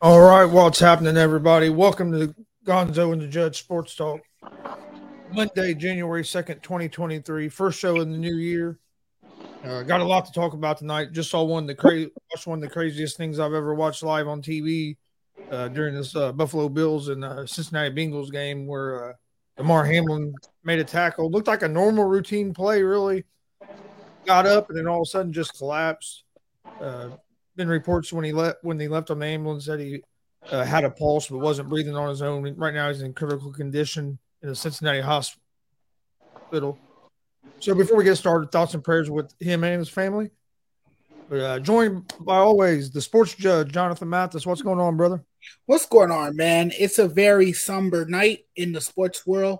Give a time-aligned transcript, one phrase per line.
[0.00, 1.70] All right, what's happening, everybody?
[1.70, 2.32] Welcome to
[2.64, 4.20] Gonzo and the Judge Sports Talk.
[5.32, 7.48] Monday, January 2nd, 2023.
[7.48, 8.78] First show in the new year.
[9.64, 11.10] Uh, got a lot to talk about tonight.
[11.10, 14.04] Just saw one of the crazy, watched one of the craziest things I've ever watched
[14.04, 14.96] live on TV
[15.50, 19.12] uh, during this uh, Buffalo Bills and uh, Cincinnati Bengals game where uh,
[19.56, 21.28] Damar Hamlin made a tackle.
[21.28, 23.24] Looked like a normal routine play, really.
[24.26, 26.22] Got up and then all of a sudden just collapsed.
[27.58, 30.00] Been reports when he left when they left on the ambulance that he
[30.48, 32.54] uh, had a pulse but wasn't breathing on his own.
[32.54, 36.78] Right now, he's in critical condition in the Cincinnati hospital.
[37.58, 40.30] So before we get started, thoughts and prayers with him and his family.
[41.28, 44.46] But uh, joined by always the sports judge Jonathan Mathis.
[44.46, 45.24] What's going on, brother?
[45.66, 46.70] What's going on, man?
[46.78, 49.58] It's a very somber night in the sports world.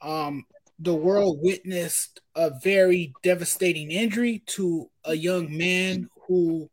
[0.00, 0.46] Um,
[0.78, 6.70] the world witnessed a very devastating injury to a young man who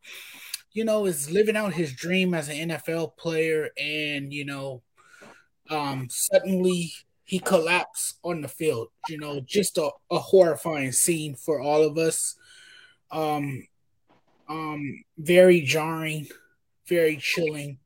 [0.72, 4.82] you know, is living out his dream as an NFL player, and you know,
[5.70, 6.92] um, suddenly
[7.24, 8.90] he collapsed on the field.
[9.08, 12.36] You know, just a, a horrifying scene for all of us.
[13.12, 13.68] Um,
[14.48, 16.28] um, very jarring,
[16.88, 17.78] very chilling,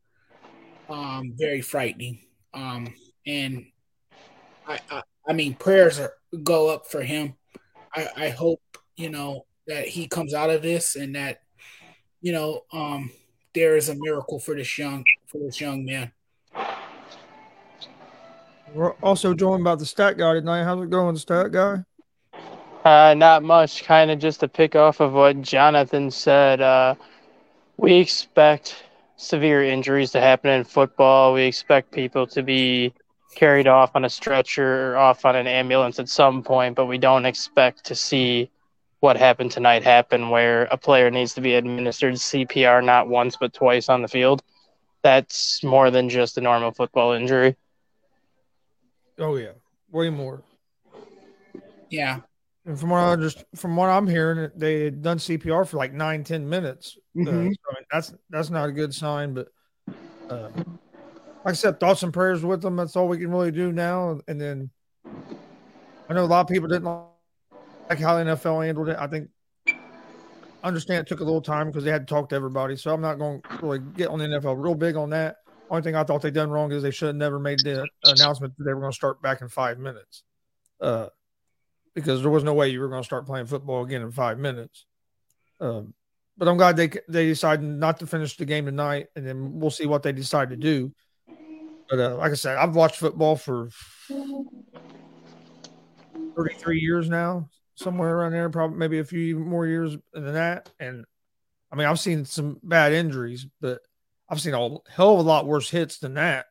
[0.90, 2.20] um, very frightening.
[2.54, 2.94] Um,
[3.28, 3.66] and
[4.68, 6.14] I, I, I mean, prayers are,
[6.44, 7.36] go up for him.
[7.94, 8.62] I, I hope
[8.96, 11.43] you know that he comes out of this and that
[12.24, 13.12] you know, um,
[13.54, 16.12] there is a miracle for this young for this young man.
[18.74, 20.64] We're also joined by the stat guy tonight.
[20.64, 21.84] How's it going, stat guy?
[22.84, 23.84] Uh, not much.
[23.84, 26.60] Kind of just to pick off of what Jonathan said.
[26.62, 26.96] Uh,
[27.78, 28.84] we expect
[29.18, 31.34] severe injuries to happen in football.
[31.34, 32.94] We expect people to be
[33.36, 36.98] carried off on a stretcher or off on an ambulance at some point, but we
[36.98, 38.50] don't expect to see
[39.04, 43.54] what happened tonight happen where a player needs to be administered CPR not once but
[43.54, 44.42] twice on the field.
[45.02, 47.58] That's more than just a normal football injury.
[49.20, 49.52] Oh yeah,
[49.92, 50.42] way more.
[51.90, 52.22] Yeah.
[52.66, 55.92] And from what I just from what I'm hearing, they had done CPR for like
[55.92, 56.98] nine, ten minutes.
[57.14, 57.48] Uh, mm-hmm.
[57.50, 59.34] Uh, so that's that's not a good sign.
[59.34, 59.50] But
[60.30, 60.66] uh, like
[61.44, 62.78] I said, thoughts and prayers with them.
[62.78, 64.22] That's all we can really do now.
[64.30, 64.70] And then
[66.10, 66.88] I know a lot of people didn't
[67.94, 68.98] like how the NFL handled it.
[69.00, 69.30] I think
[69.68, 72.76] I understand it took a little time because they had to talk to everybody.
[72.76, 75.38] So I'm not going to really get on the NFL real big on that.
[75.70, 78.58] Only thing I thought they done wrong is they should have never made the announcement
[78.58, 80.24] that they were going to start back in five minutes,
[80.82, 81.08] uh,
[81.94, 84.40] because there was no way you were going to start playing football again in five
[84.40, 84.86] minutes.
[85.60, 85.94] Um,
[86.38, 89.72] but I'm glad they they decided not to finish the game tonight, and then we'll
[89.72, 90.92] see what they decide to do.
[91.90, 93.70] But uh, like I said, I've watched football for
[96.36, 100.70] 33 years now, somewhere around there, probably maybe a few more years than that.
[100.80, 101.06] And
[101.72, 103.80] I mean, I've seen some bad injuries, but
[104.30, 104.58] I've seen a
[104.90, 106.46] hell of a lot worse hits than that.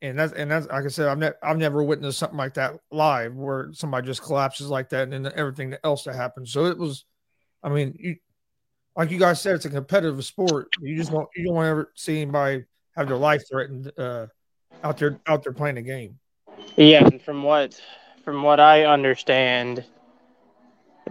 [0.00, 2.74] And that's and that's like I said, I've never I've never witnessed something like that
[2.90, 6.52] live where somebody just collapses like that and then everything else that happens.
[6.52, 7.04] So it was,
[7.62, 8.16] I mean, you
[8.96, 10.68] like you guys said, it's a competitive sport.
[10.80, 12.64] You just don't you don't want to ever see anybody
[12.96, 14.26] have their life threatened uh,
[14.82, 16.18] out there out there playing a game.
[16.76, 17.80] Yeah, and from what
[18.24, 19.84] from what I understand,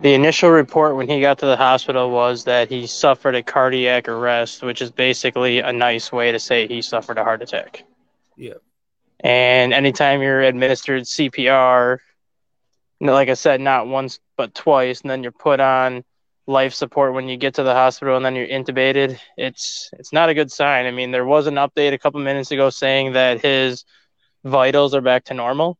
[0.01, 4.09] the initial report when he got to the hospital was that he suffered a cardiac
[4.09, 7.83] arrest, which is basically a nice way to say he suffered a heart attack.
[8.35, 8.55] Yeah.
[9.19, 11.99] And anytime you're administered CPR,
[12.99, 16.03] like I said, not once but twice, and then you're put on
[16.47, 20.29] life support when you get to the hospital and then you're intubated, it's it's not
[20.29, 20.87] a good sign.
[20.87, 23.85] I mean, there was an update a couple minutes ago saying that his
[24.43, 25.77] vitals are back to normal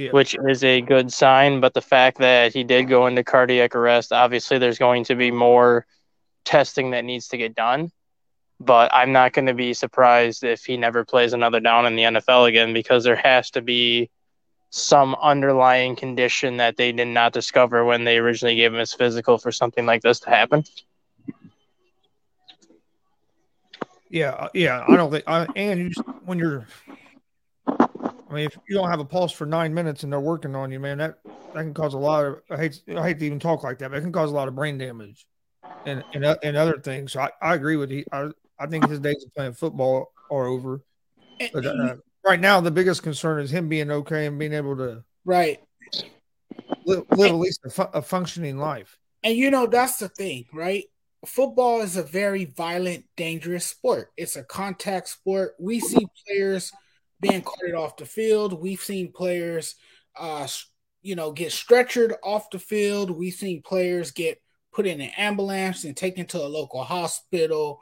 [0.00, 0.10] yeah.
[0.12, 1.60] which is a good sign.
[1.60, 5.30] But the fact that he did go into cardiac arrest, obviously, there's going to be
[5.30, 5.86] more
[6.44, 7.92] testing that needs to get done.
[8.58, 12.02] But I'm not going to be surprised if he never plays another down in the
[12.02, 14.10] NFL again because there has to be
[14.70, 19.36] some underlying condition that they did not discover when they originally gave him his physical
[19.36, 20.64] for something like this to happen.
[24.08, 25.24] Yeah, uh, yeah, I don't think.
[25.26, 26.66] I, and you, when you're
[28.30, 30.70] I mean, if you don't have a pulse for nine minutes and they're working on
[30.70, 31.16] you, man, that
[31.52, 32.40] that can cause a lot of.
[32.50, 34.48] I hate I hate to even talk like that, but it can cause a lot
[34.48, 35.26] of brain damage,
[35.84, 37.12] and and uh, and other things.
[37.12, 38.04] So I, I agree with you.
[38.12, 40.82] I I think his days of playing football are over.
[41.52, 45.02] But uh, right now, the biggest concern is him being okay and being able to
[45.24, 45.58] right
[46.84, 48.98] live, live at least a, fu- a functioning life.
[49.24, 50.84] And you know that's the thing, right?
[51.26, 54.10] Football is a very violent, dangerous sport.
[54.16, 55.54] It's a contact sport.
[55.58, 56.72] We see players
[57.20, 58.60] being carted off the field.
[58.60, 59.74] We've seen players,
[60.18, 60.46] uh,
[61.02, 63.10] you know, get stretchered off the field.
[63.10, 64.40] We've seen players get
[64.72, 67.80] put in an ambulance and taken to a local hospital.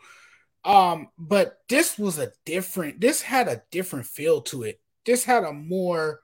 [0.64, 3.00] Um, but this was a different.
[3.00, 4.80] This had a different feel to it.
[5.06, 6.20] This had a more,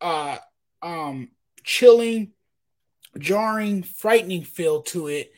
[0.00, 0.38] uh,
[0.82, 1.30] um,
[1.64, 2.32] chilling,
[3.18, 5.32] jarring, frightening feel to it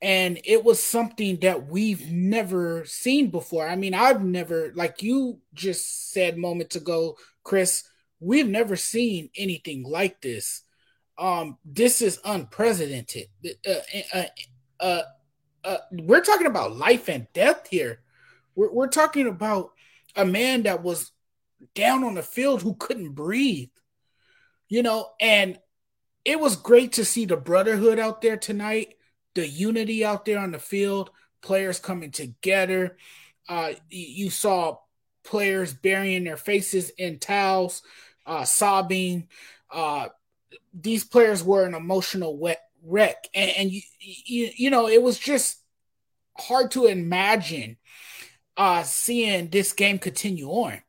[0.00, 3.68] and it was something that we've never seen before.
[3.68, 7.84] I mean, I've never, like you just said moments ago, Chris,
[8.20, 10.62] we've never seen anything like this.
[11.18, 13.26] Um, this is unprecedented.
[13.66, 13.72] Uh,
[14.14, 14.22] uh,
[14.78, 15.02] uh,
[15.64, 18.00] uh, we're talking about life and death here.
[18.54, 19.72] We're, we're talking about
[20.14, 21.10] a man that was
[21.74, 23.70] down on the field who couldn't breathe,
[24.68, 25.58] you know, and
[26.24, 28.94] it was great to see the brotherhood out there tonight
[29.38, 31.10] the unity out there on the field,
[31.42, 32.96] players coming together.
[33.48, 34.78] Uh, you saw
[35.22, 37.82] players burying their faces in towels,
[38.26, 39.28] uh, sobbing.
[39.70, 40.08] Uh,
[40.74, 45.16] these players were an emotional wet wreck, and, and you, you, you know, it was
[45.16, 45.62] just
[46.36, 47.76] hard to imagine
[48.56, 50.82] uh, seeing this game continue on.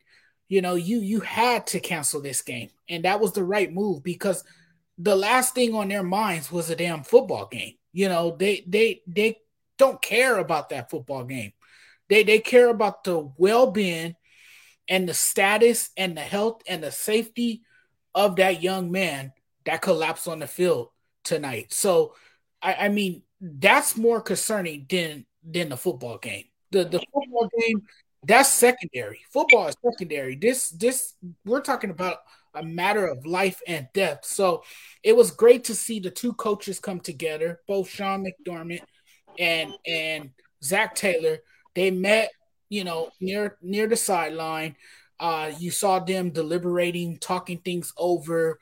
[0.48, 4.01] You know, you you had to cancel this game, and that was the right move
[4.01, 4.44] because
[4.98, 7.75] the last thing on their minds was a damn football game.
[7.91, 9.38] You know, they they they
[9.77, 11.53] don't care about that football game.
[12.10, 14.15] They they care about the well-being
[14.88, 17.62] and the status and the health and the safety
[18.15, 19.34] of that young man
[19.65, 20.89] that collapsed on the field
[21.24, 21.72] tonight.
[21.72, 22.15] So
[22.62, 26.46] I, I mean that's more concerning than than the football game.
[26.72, 27.84] The the football game
[28.25, 29.22] that's secondary.
[29.31, 30.36] Football is secondary.
[30.36, 31.13] This this
[31.46, 32.17] we're talking about
[32.56, 34.20] a matter of life and death.
[34.24, 34.63] So
[35.03, 38.82] it was great to see the two coaches come together, both Sean McDermott
[39.38, 40.32] and and
[40.63, 41.39] Zac Taylor.
[41.75, 42.32] They met,
[42.70, 44.75] you know, near near the sideline.
[45.20, 48.58] Uh, you saw them deliberating, talking things over,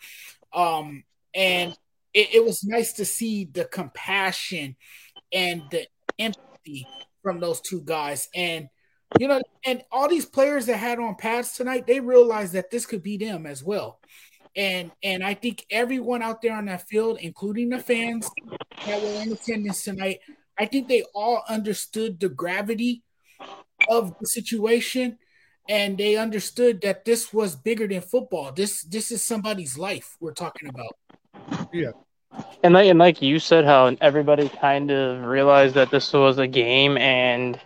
[0.53, 1.03] um,
[1.35, 1.77] and
[2.13, 4.75] it, it was nice to see the compassion
[5.31, 5.85] and the
[6.17, 6.87] empathy
[7.21, 8.27] from those two guys.
[8.33, 8.69] And
[9.19, 12.85] you know, and all these players that had on pads tonight, they realized that this
[12.85, 13.99] could be them as well.
[14.55, 18.29] And and I think everyone out there on that field, including the fans
[18.85, 20.19] that were in attendance tonight,
[20.57, 23.03] I think they all understood the gravity
[23.89, 25.19] of the situation
[25.69, 28.51] and they understood that this was bigger than football.
[28.51, 30.95] This this is somebody's life we're talking about.
[31.73, 31.91] Yeah.
[32.63, 36.47] And like and like you said, how everybody kind of realized that this was a
[36.47, 37.59] game and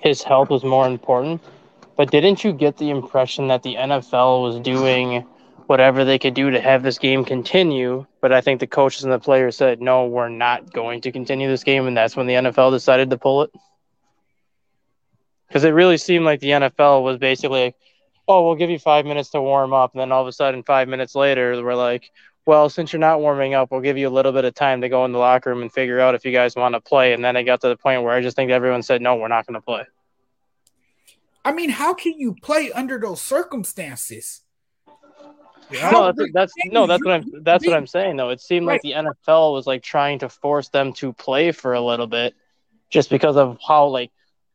[0.00, 1.42] his health was more important.
[1.96, 5.24] But didn't you get the impression that the NFL was doing
[5.66, 8.06] whatever they could do to have this game continue?
[8.20, 11.48] But I think the coaches and the players said, no, we're not going to continue
[11.48, 11.86] this game.
[11.86, 13.50] And that's when the NFL decided to pull it.
[15.48, 17.76] Because it really seemed like the NFL was basically like,
[18.28, 19.92] oh, we'll give you five minutes to warm up.
[19.94, 22.10] And then all of a sudden, five minutes later, we're like,
[22.46, 24.88] well, since you're not warming up, we'll give you a little bit of time to
[24.88, 27.12] go in the locker room and figure out if you guys want to play.
[27.12, 29.26] And then it got to the point where I just think everyone said, no, we're
[29.26, 29.82] not going to play.
[31.44, 34.42] I mean, how can you play under those circumstances?
[35.72, 38.28] no, that's, that's no, that's what I'm that's what I'm saying though.
[38.30, 41.80] It seemed like the NFL was like trying to force them to play for a
[41.80, 42.34] little bit,
[42.88, 44.12] just because of how like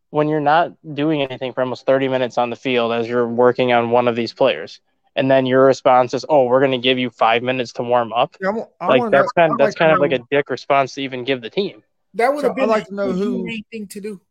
[0.09, 3.73] when you're not doing anything for almost 30 minutes on the field as you're working
[3.73, 4.79] on one of these players,
[5.15, 8.13] and then your response is, "Oh, we're going to give you five minutes to warm
[8.13, 8.49] up." Yeah,
[8.79, 10.93] I, I like wanna, that's kind of, that's like kind of like a dick response
[10.95, 11.83] to even give the team.
[12.13, 14.21] That would have so been I'd like to know who thing to do.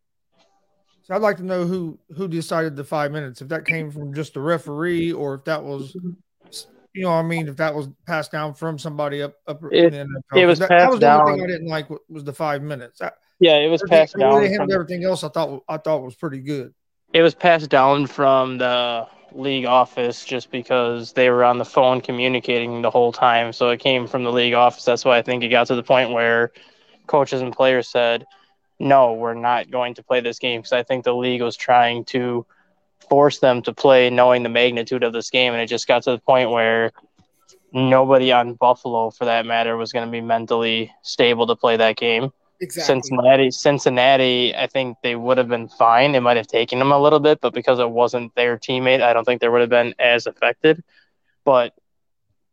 [1.03, 3.41] So I'd like to know who who decided the five minutes.
[3.41, 5.95] If that came from just the referee, or if that was,
[6.93, 9.93] you know, I mean, if that was passed down from somebody up up it, in
[9.93, 10.41] the NFL.
[10.41, 11.25] It was that, passed that was the down.
[11.25, 13.01] thing I didn't like was the five minutes.
[13.01, 14.41] I, yeah, it was passed down.
[14.41, 16.73] They from, everything else I thought I thought was pretty good.
[17.13, 22.01] It was passed down from the league office just because they were on the phone
[22.01, 23.53] communicating the whole time.
[23.53, 24.85] So it came from the league office.
[24.85, 26.51] That's why I think it got to the point where
[27.07, 28.25] coaches and players said
[28.81, 32.03] no, we're not going to play this game because I think the league was trying
[32.05, 32.45] to
[33.09, 35.53] force them to play knowing the magnitude of this game.
[35.53, 36.91] And it just got to the point where
[37.71, 41.95] nobody on Buffalo, for that matter, was going to be mentally stable to play that
[41.95, 42.31] game.
[42.61, 42.93] Exactly.
[42.93, 46.13] Cincinnati, Cincinnati, I think they would have been fine.
[46.13, 49.13] It might have taken them a little bit, but because it wasn't their teammate, I
[49.13, 50.83] don't think they would have been as affected.
[51.43, 51.73] But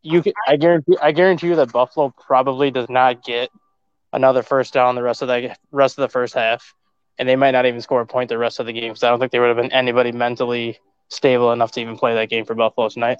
[0.01, 3.51] you, can, I guarantee, I guarantee you that Buffalo probably does not get
[4.15, 6.75] another first down the rest of the rest of the first half,
[7.19, 9.11] and they might not even score a point the rest of the game because I
[9.11, 12.47] don't think there would have been anybody mentally stable enough to even play that game
[12.47, 13.19] for Buffalo tonight.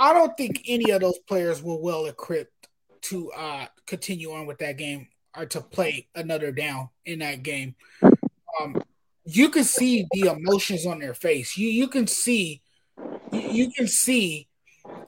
[0.00, 2.68] I don't think any of those players were well equipped
[3.02, 7.74] to uh, continue on with that game or to play another down in that game.
[8.02, 8.82] Um,
[9.24, 11.56] you can see the emotions on their face.
[11.56, 12.62] You you can see
[13.32, 14.48] you can see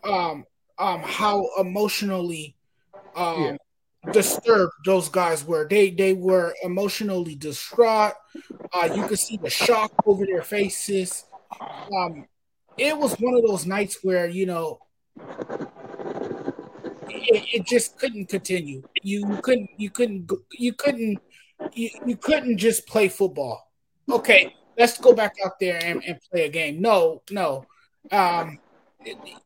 [0.05, 0.45] um,
[0.79, 2.57] um, how emotionally
[3.15, 3.59] um,
[4.13, 5.67] disturbed those guys were.
[5.69, 8.15] They they were emotionally distraught.
[8.73, 11.25] Uh, you could see the shock over their faces.
[11.61, 12.27] Um,
[12.77, 14.81] it was one of those nights where you know
[17.09, 18.83] it, it just couldn't continue.
[19.03, 21.19] You couldn't you couldn't you couldn't
[21.73, 23.71] you, you couldn't just play football.
[24.11, 26.81] Okay, let's go back out there and, and play a game.
[26.81, 27.65] No, no.
[28.13, 28.59] Um,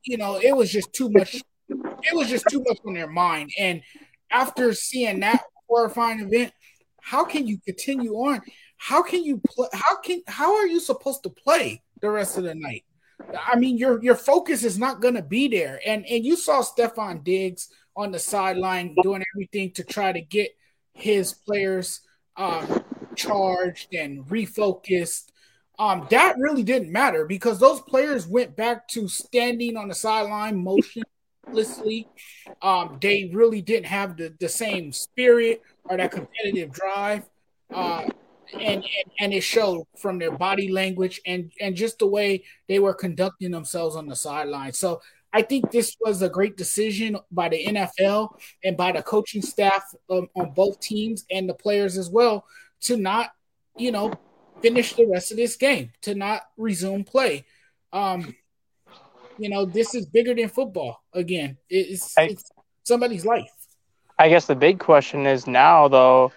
[0.05, 1.43] you know, it was just too much.
[1.69, 3.50] It was just too much on their mind.
[3.59, 3.83] And
[4.31, 6.52] after seeing that horrifying event,
[7.00, 8.40] how can you continue on?
[8.76, 9.69] How can you play?
[9.73, 12.85] How can how are you supposed to play the rest of the night?
[13.39, 15.81] I mean, your your focus is not going to be there.
[15.85, 20.50] And and you saw Stefon Diggs on the sideline doing everything to try to get
[20.93, 22.00] his players
[22.37, 22.85] um,
[23.15, 25.27] charged and refocused.
[25.79, 30.62] Um, that really didn't matter because those players went back to standing on the sideline
[30.62, 32.07] motionlessly.
[32.61, 37.25] Um, they really didn't have the, the same spirit or that competitive drive.
[37.73, 38.09] Uh,
[38.52, 38.85] and, and,
[39.21, 43.50] and it showed from their body language and and just the way they were conducting
[43.50, 44.73] themselves on the sideline.
[44.73, 45.00] So
[45.33, 49.85] I think this was a great decision by the NFL and by the coaching staff
[50.11, 52.45] um, on both teams and the players as well
[52.83, 53.30] to not,
[53.76, 54.12] you know,
[54.61, 57.45] finish the rest of this game, to not resume play.
[57.92, 58.35] Um,
[59.38, 61.02] you know, this is bigger than football.
[61.12, 62.50] Again, it's, I, it's
[62.83, 63.50] somebody's life.
[64.19, 66.33] I guess the big question is now, though,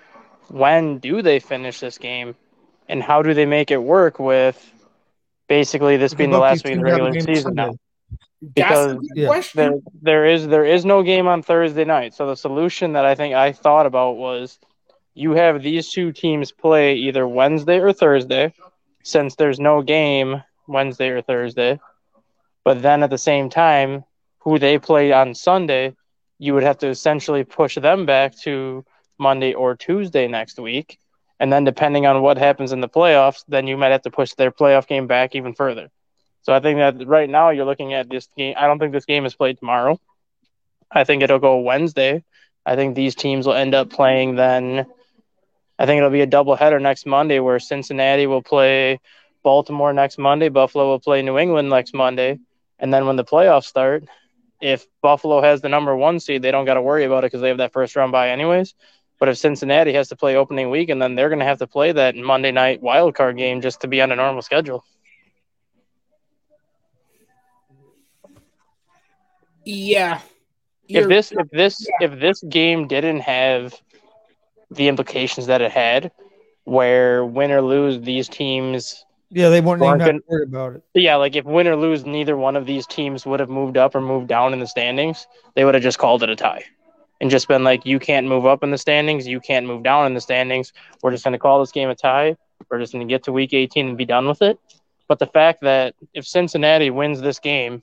[0.50, 2.36] when do they finish this game,
[2.88, 4.72] and how do they make it work with
[5.48, 7.76] basically this being the last week of the regular season now?
[8.54, 8.98] Because
[9.54, 9.72] there,
[10.02, 12.14] there is there is no game on Thursday night.
[12.14, 14.60] So the solution that I think I thought about was
[15.14, 18.54] you have these two teams play either Wednesday or Thursday,
[19.04, 21.80] since there's no game Wednesday or Thursday.
[22.64, 24.04] But then at the same time,
[24.40, 25.96] who they play on Sunday,
[26.38, 28.84] you would have to essentially push them back to
[29.28, 31.00] Monday or Tuesday next week.
[31.40, 34.34] And then depending on what happens in the playoffs, then you might have to push
[34.34, 35.90] their playoff game back even further.
[36.44, 38.56] So I think that right now you're looking at this game.
[38.58, 40.00] I don't think this game is played tomorrow.
[40.92, 42.24] I think it'll go Wednesday.
[42.66, 44.86] I think these teams will end up playing then.
[45.80, 49.00] I think it'll be a double header next Monday where Cincinnati will play
[49.44, 52.40] Baltimore next Monday, Buffalo will play New England next Monday,
[52.80, 54.06] and then when the playoffs start,
[54.62, 57.42] if Buffalo has the number one seed, they don't got to worry about it because
[57.42, 58.74] they have that first round bye anyways.
[59.24, 61.66] But if Cincinnati has to play opening week, and then they're going to have to
[61.66, 64.84] play that Monday night wild card game just to be on a normal schedule.
[69.64, 70.20] Yeah.
[70.90, 72.08] If this if this yeah.
[72.10, 73.74] if this game didn't have
[74.70, 76.12] the implications that it had,
[76.66, 80.84] where win or lose, these teams yeah, they weren't even gonna, worried about it.
[80.96, 83.96] Yeah, like if win or lose, neither one of these teams would have moved up
[83.96, 85.28] or moved down in the standings.
[85.56, 86.66] They would have just called it a tie
[87.24, 90.06] and just been like, you can't move up in the standings, you can't move down
[90.08, 90.74] in the standings.
[91.02, 92.36] We're just going to call this game a tie.
[92.70, 94.60] We're just going to get to week 18 and be done with it.
[95.08, 97.82] But the fact that if Cincinnati wins this game,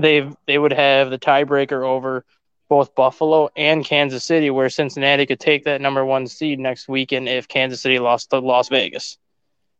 [0.00, 2.24] they they would have the tiebreaker over
[2.70, 7.28] both Buffalo and Kansas City, where Cincinnati could take that number one seed next weekend
[7.28, 9.18] if Kansas City lost to Las Vegas.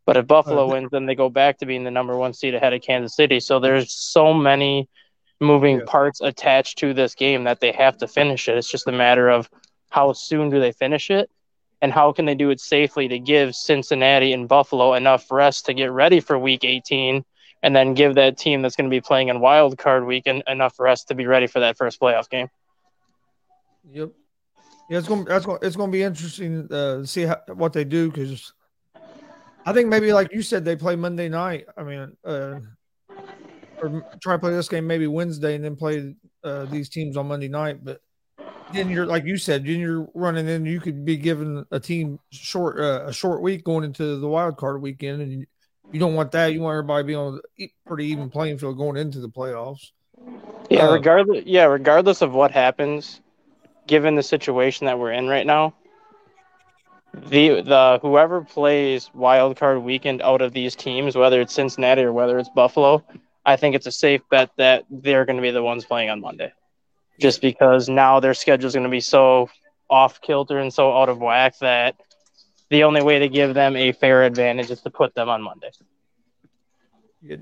[0.04, 2.74] But if Buffalo wins, then they go back to being the number one seed ahead
[2.74, 3.40] of Kansas City.
[3.40, 4.90] So there's so many
[5.44, 5.84] moving yeah.
[5.86, 8.56] parts attached to this game that they have to finish it.
[8.56, 9.48] It's just a matter of
[9.90, 11.30] how soon do they finish it
[11.80, 15.74] and how can they do it safely to give Cincinnati and Buffalo enough rest to
[15.74, 17.24] get ready for week 18
[17.62, 20.78] and then give that team that's going to be playing in wild card weekend enough
[20.80, 22.48] rest to be ready for that first playoff game.
[23.90, 24.10] Yep.
[24.88, 25.24] Yeah, it's going.
[25.24, 25.58] That's going.
[25.62, 28.52] It's going to be interesting uh, to see how, what they do because
[29.64, 31.66] I think maybe like you said, they play Monday night.
[31.76, 32.60] I mean, uh,
[33.80, 37.28] or try to play this game maybe Wednesday and then play uh, these teams on
[37.28, 37.84] Monday night.
[37.84, 38.00] But
[38.72, 40.66] then you're like you said, then you're running in.
[40.66, 44.56] You could be given a team short uh, a short week going into the wild
[44.56, 45.46] card weekend, and you,
[45.92, 46.52] you don't want that.
[46.52, 49.90] You want everybody to be on a pretty even playing field going into the playoffs.
[50.70, 51.44] Yeah, uh, regardless.
[51.46, 53.20] Yeah, regardless of what happens,
[53.86, 55.74] given the situation that we're in right now,
[57.28, 62.12] the the whoever plays wild card weekend out of these teams, whether it's Cincinnati or
[62.12, 63.04] whether it's Buffalo,
[63.44, 66.20] I think it's a safe bet that they're going to be the ones playing on
[66.20, 66.52] Monday,
[67.20, 69.48] just because now their schedule is going to be so
[69.90, 71.96] off kilter and so out of whack that
[72.70, 75.70] the only way to give them a fair advantage is to put them on Monday.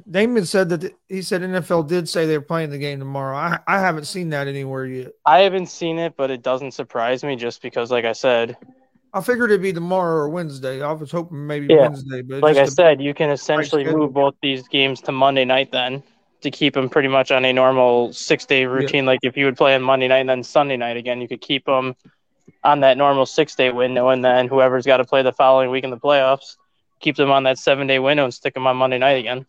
[0.08, 3.36] Damon said that he said NFL did say they're playing the game tomorrow.
[3.36, 5.12] I, I haven't seen that anywhere yet.
[5.26, 8.56] I haven't seen it, but it doesn't surprise me just because, like I said,
[9.14, 10.82] I figured it'd be tomorrow or Wednesday.
[10.82, 11.82] I was hoping maybe yeah.
[11.82, 15.70] Wednesday, but like I said, you can essentially move both these games to Monday night
[15.70, 16.02] then
[16.40, 19.04] to keep them pretty much on a normal six day routine.
[19.04, 19.10] Yeah.
[19.10, 21.42] Like if you would play on Monday night and then Sunday night again, you could
[21.42, 21.94] keep them
[22.64, 25.84] on that normal six day window, and then whoever's got to play the following week
[25.84, 26.56] in the playoffs,
[27.00, 29.44] keep them on that seven day window and stick them on Monday night again.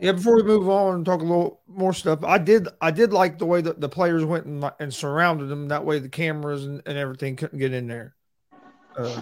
[0.00, 0.12] Yeah.
[0.12, 3.38] Before we move on and talk a little more stuff, I did I did like
[3.38, 5.68] the way that the players went and, and surrounded them.
[5.68, 8.14] That way, the cameras and, and everything couldn't get in there.
[8.94, 9.16] Because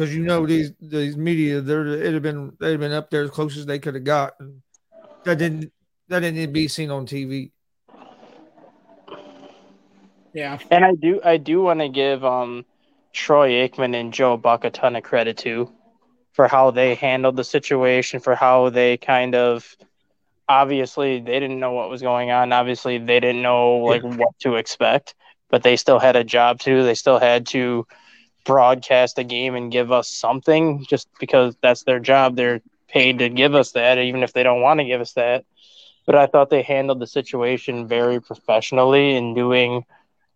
[0.00, 3.30] uh, you know these these media, there it'd have been they'd been up there as
[3.30, 4.32] close as they could have got.
[4.40, 4.62] And
[5.24, 5.72] that didn't
[6.08, 7.50] that didn't need to be seen on TV.
[10.32, 10.58] Yeah.
[10.70, 12.64] And I do I do want to give um
[13.12, 15.70] Troy Aikman and Joe Buck a ton of credit too
[16.32, 19.76] for how they handled the situation, for how they kind of
[20.48, 22.52] obviously they didn't know what was going on.
[22.52, 25.14] Obviously they didn't know like what to expect,
[25.50, 26.82] but they still had a job to do.
[26.82, 27.86] They still had to
[28.44, 32.36] broadcast a game and give us something just because that's their job.
[32.36, 35.44] They're paid to give us that, even if they don't want to give us that.
[36.04, 39.84] But I thought they handled the situation very professionally in doing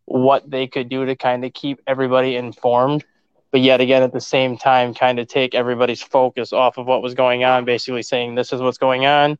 [0.05, 3.05] what they could do to kind of keep everybody informed
[3.51, 7.03] but yet again at the same time kind of take everybody's focus off of what
[7.03, 9.39] was going on basically saying this is what's going on.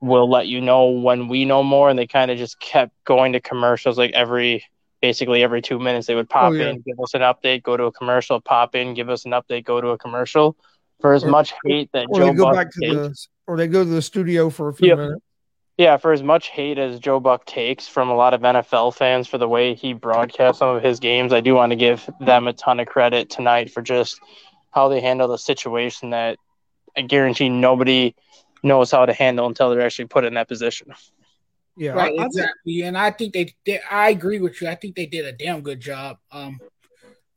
[0.00, 1.90] We'll let you know when we know more.
[1.90, 4.64] And they kind of just kept going to commercials like every
[5.00, 6.70] basically every two minutes they would pop oh, yeah.
[6.70, 9.64] in give us an update go to a commercial pop in give us an update
[9.64, 10.56] go to a commercial.
[11.00, 13.28] For as or, much hate that or Joe they go Buck back to takes, the
[13.46, 15.22] or they go to the studio for a few minutes
[15.78, 19.28] yeah, for as much hate as Joe Buck takes from a lot of NFL fans
[19.28, 22.48] for the way he broadcasts some of his games, I do want to give them
[22.48, 24.20] a ton of credit tonight for just
[24.72, 26.36] how they handle the situation that
[26.96, 28.16] I guarantee nobody
[28.64, 30.92] knows how to handle until they're actually put in that position.
[31.76, 32.82] Yeah, right, exactly.
[32.82, 34.66] And I think they, they, I agree with you.
[34.66, 36.58] I think they did a damn good job um,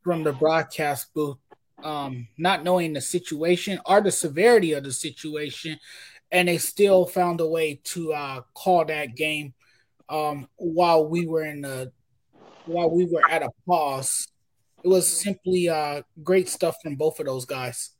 [0.02, 1.38] from the broadcast booth,
[1.84, 5.78] um, not knowing the situation or the severity of the situation
[6.32, 9.52] and they still found a way to uh, call that game
[10.08, 11.92] um, while we were in the
[12.64, 14.26] while we were at a pause.
[14.82, 17.90] It was simply uh, great stuff from both of those guys.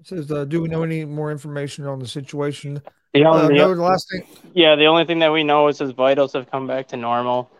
[0.00, 2.82] It says, uh, do we know any more information on the situation?
[3.12, 4.26] The only, uh, no, the last thing.
[4.54, 7.50] Yeah, the only thing that we know is his vitals have come back to normal.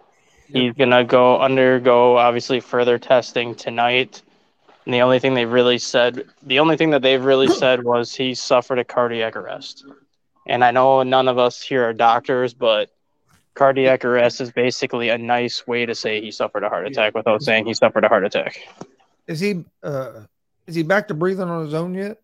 [0.46, 4.22] He's gonna go undergo obviously further testing tonight.
[4.84, 8.14] And the only thing they've really said, the only thing that they've really said was
[8.14, 9.84] he suffered a cardiac arrest.
[10.46, 12.90] And I know none of us here are doctors, but
[13.54, 17.42] cardiac arrest is basically a nice way to say he suffered a heart attack without
[17.42, 18.58] saying he suffered a heart attack.
[19.26, 20.22] Is he uh
[20.66, 22.20] is he back to breathing on his own yet?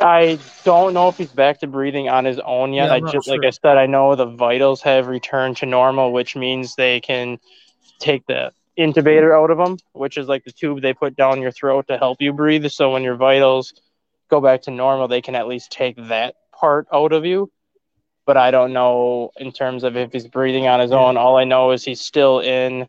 [0.00, 2.86] I don't know if he's back to breathing on his own yet.
[2.86, 3.36] Yeah, I just sure.
[3.36, 7.38] like I said, I know the vitals have returned to normal, which means they can
[7.98, 11.52] take the intubator out of them, which is like the tube they put down your
[11.52, 12.66] throat to help you breathe.
[12.68, 13.74] So when your vitals
[14.30, 17.50] go back to normal, they can at least take that part out of you.
[18.24, 21.16] But I don't know in terms of if he's breathing on his own.
[21.16, 22.86] All I know is he's still in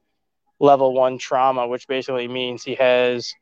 [0.59, 3.33] level one trauma, which basically means he has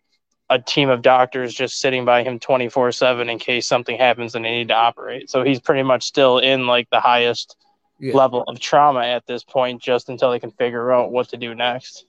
[0.49, 4.43] a team of doctors just sitting by him 24 7 in case something happens and
[4.43, 5.30] they need to operate.
[5.30, 7.56] So he's pretty much still in like the highest
[7.99, 8.13] yeah.
[8.13, 11.56] level of trauma at this point, just until they can figure out what to do
[11.56, 12.06] next.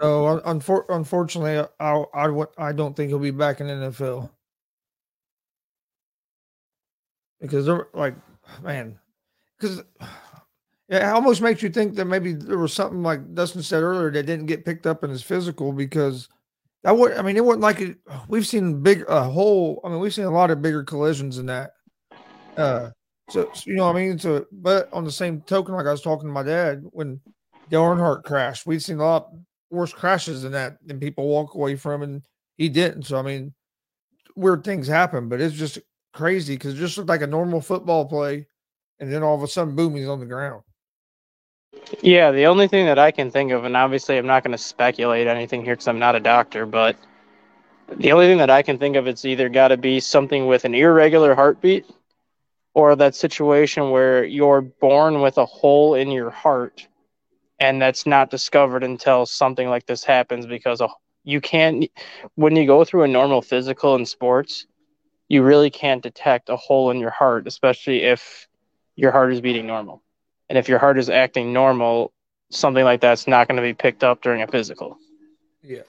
[0.00, 4.30] No, unfor- unfortunately, I, I, I don't think he'll be back in NFL
[7.40, 8.14] because they're like,
[8.62, 8.98] man,
[9.58, 9.82] because
[10.88, 14.26] it almost makes you think that maybe there was something like Dustin said earlier that
[14.26, 16.28] didn't get picked up in his physical because
[16.84, 19.80] I would, I mean, it wasn't like it, we've seen big a whole.
[19.84, 21.72] I mean, we've seen a lot of bigger collisions than that.
[22.56, 22.90] Uh,
[23.28, 26.02] so, you know, what I mean, so but on the same token, like I was
[26.02, 27.20] talking to my dad when
[27.70, 29.30] Dale Earnhardt crashed, we've seen a lot
[29.70, 32.22] worse crashes than that, and people walk away from, and
[32.56, 33.04] he didn't.
[33.04, 33.54] So, I mean,
[34.34, 35.78] weird things happen, but it's just
[36.12, 38.46] crazy because it just looked like a normal football play,
[39.00, 40.62] and then all of a sudden, boom, he's on the ground.
[42.00, 44.58] Yeah, the only thing that I can think of, and obviously I'm not going to
[44.58, 46.96] speculate anything here because I'm not a doctor, but
[47.98, 50.64] the only thing that I can think of, it's either got to be something with
[50.64, 51.86] an irregular heartbeat
[52.74, 56.86] or that situation where you're born with a hole in your heart
[57.58, 60.82] and that's not discovered until something like this happens because
[61.24, 61.86] you can't
[62.34, 64.66] when you go through a normal physical in sports
[65.28, 68.46] you really can't detect a hole in your heart especially if
[68.96, 70.02] your heart is beating normal.
[70.48, 72.12] And if your heart is acting normal
[72.50, 74.96] something like that's not going to be picked up during a physical.
[75.62, 75.82] Yeah.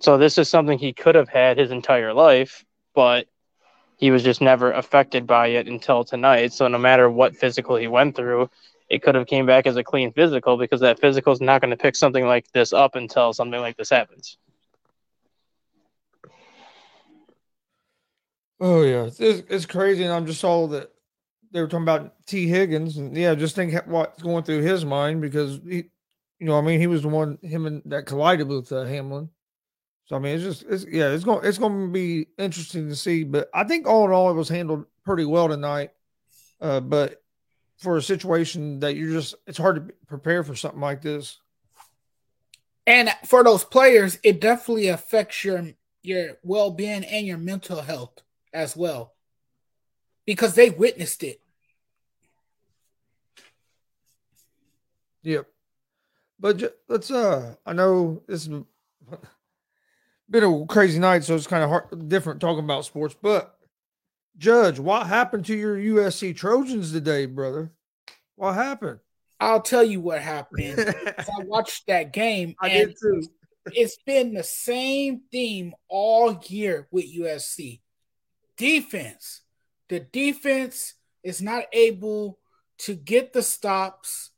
[0.00, 3.26] So this is something he could have had his entire life but
[3.96, 6.52] he was just never affected by it until tonight.
[6.52, 8.50] So no matter what physical he went through,
[8.88, 11.70] it could have came back as a clean physical because that physical is not going
[11.70, 14.38] to pick something like this up until something like this happens.
[18.60, 20.90] Oh yeah, it's, it's crazy, and I'm just all that
[21.52, 25.20] they were talking about Tee Higgins, and yeah, just think what's going through his mind
[25.20, 25.84] because he,
[26.38, 29.28] you know, I mean, he was the one him and that collided with uh, Hamlin.
[30.06, 32.96] So I mean, it's just, it's yeah, it's going, it's going to be interesting to
[32.96, 33.24] see.
[33.24, 35.90] But I think all in all, it was handled pretty well tonight.
[36.60, 37.22] Uh, but
[37.78, 41.38] for a situation that you're just, it's hard to prepare for something like this.
[42.86, 45.62] And for those players, it definitely affects your
[46.02, 48.22] your well being and your mental health
[48.54, 49.12] as well,
[50.24, 51.42] because they witnessed it.
[55.22, 55.46] Yep.
[56.40, 58.62] But let's uh I know this has
[60.30, 63.14] been a crazy night, so it's kind of hard, different talking about sports.
[63.20, 63.57] But
[64.38, 67.72] Judge, what happened to your USC Trojans today, brother?
[68.36, 69.00] What happened?
[69.40, 70.78] I'll tell you what happened.
[71.18, 72.54] I watched that game.
[72.60, 73.22] I did too.
[73.66, 77.80] it's been the same theme all year with USC.
[78.56, 79.42] Defense.
[79.88, 82.38] The defense is not able
[82.78, 84.30] to get the stops.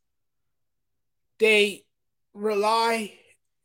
[1.39, 1.85] They
[2.33, 3.13] rely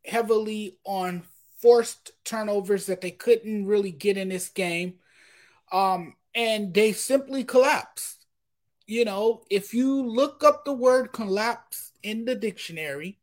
[0.06, 1.24] heavily on
[1.62, 4.96] forced turnovers that they couldn't really get in this game.
[5.72, 8.26] Um, and they simply collapsed.
[8.86, 13.18] You know, if you look up the word collapse in the dictionary,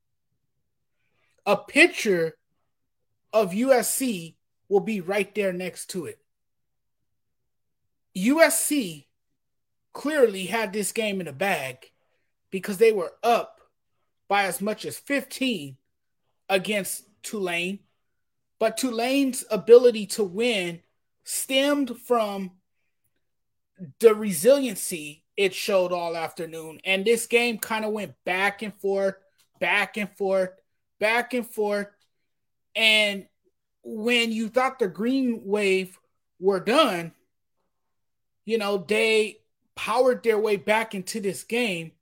[1.46, 2.36] a picture
[3.32, 4.34] of USC
[4.68, 6.18] will be right there next to it.
[8.16, 9.06] USC
[9.92, 11.90] clearly had this game in the bag
[12.50, 13.60] because they were up
[14.28, 15.76] by as much as 15
[16.48, 17.80] against Tulane.
[18.58, 20.80] But Tulane's ability to win
[21.24, 22.52] stemmed from
[24.00, 26.80] the resiliency it showed all afternoon.
[26.84, 29.14] And this game kind of went back and forth,
[29.60, 30.50] back and forth,
[31.00, 31.88] back and forth.
[32.74, 33.26] And
[33.82, 35.98] when you thought the green wave
[36.38, 37.12] were done,
[38.44, 39.38] you know, they
[39.74, 41.92] powered their way back into this game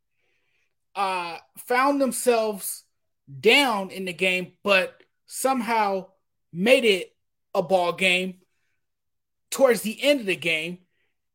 [0.95, 2.85] uh, found themselves
[3.41, 6.07] down in the game, but somehow
[6.53, 7.15] made it
[7.55, 8.39] a ball game
[9.51, 10.79] towards the end of the game.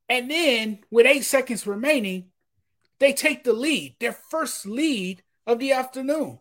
[0.08, 2.30] And then, with eight seconds remaining,
[2.98, 6.38] they take the lead, their first lead of the afternoon.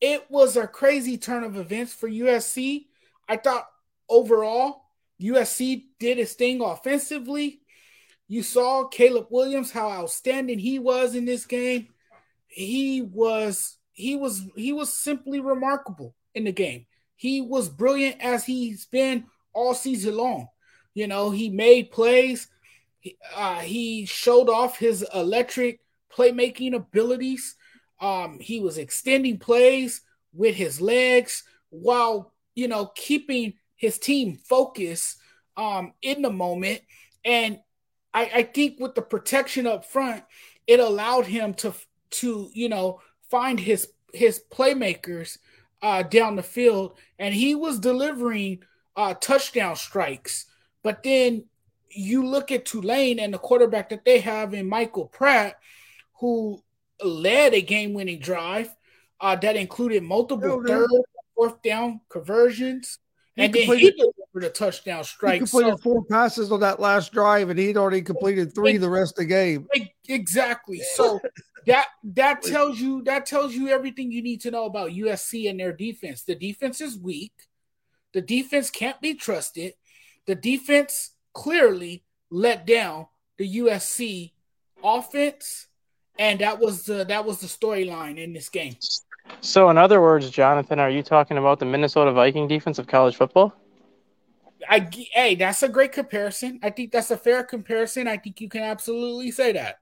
[0.00, 2.86] It was a crazy turn of events for USC.
[3.28, 3.68] I thought
[4.08, 4.82] overall,
[5.20, 7.60] USC did its thing offensively.
[8.26, 11.88] You saw Caleb Williams, how outstanding he was in this game
[12.52, 16.86] he was he was he was simply remarkable in the game.
[17.16, 20.48] He was brilliant as he's been all season long.
[20.94, 22.48] You know, he made plays.
[23.34, 25.80] Uh, he showed off his electric
[26.12, 27.56] playmaking abilities.
[28.00, 35.18] Um, he was extending plays with his legs while you know keeping his team focused
[35.56, 36.80] um, in the moment.
[37.24, 37.60] And
[38.14, 40.24] I, I think with the protection up front,
[40.66, 41.74] it allowed him to
[42.10, 45.38] to you know find his his playmakers
[45.82, 48.62] uh, down the field, and he was delivering
[48.96, 50.46] uh, touchdown strikes.
[50.82, 51.44] But then
[51.94, 55.58] you look at Tulane and the quarterback that they have in Michael Pratt,
[56.20, 56.62] who
[57.02, 58.74] led a game-winning drive
[59.20, 60.88] uh, that included multiple third,
[61.34, 62.98] fourth down conversions,
[63.34, 65.34] he and then he delivered a touchdown strike.
[65.34, 68.90] He completed so, four passes on that last drive, and he'd already completed three the
[68.90, 69.66] rest of the game.
[70.06, 70.80] Exactly.
[70.94, 71.18] So
[71.66, 75.58] that that tells you that tells you everything you need to know about USC and
[75.58, 76.24] their defense.
[76.24, 77.32] The defense is weak.
[78.12, 79.74] The defense can't be trusted.
[80.26, 83.06] The defense clearly let down
[83.38, 84.32] the USC
[84.82, 85.68] offense,
[86.18, 88.76] and that was the that was the storyline in this game.
[89.40, 93.16] So, in other words, Jonathan, are you talking about the Minnesota Viking defense of college
[93.16, 93.54] football?
[94.68, 96.60] I hey, that's a great comparison.
[96.62, 98.08] I think that's a fair comparison.
[98.08, 99.78] I think you can absolutely say that.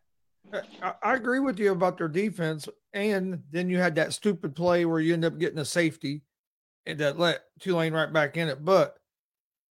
[0.82, 4.84] I, I agree with you about their defense, and then you had that stupid play
[4.84, 6.22] where you end up getting a safety,
[6.86, 8.64] and that let Tulane right back in it.
[8.64, 8.96] But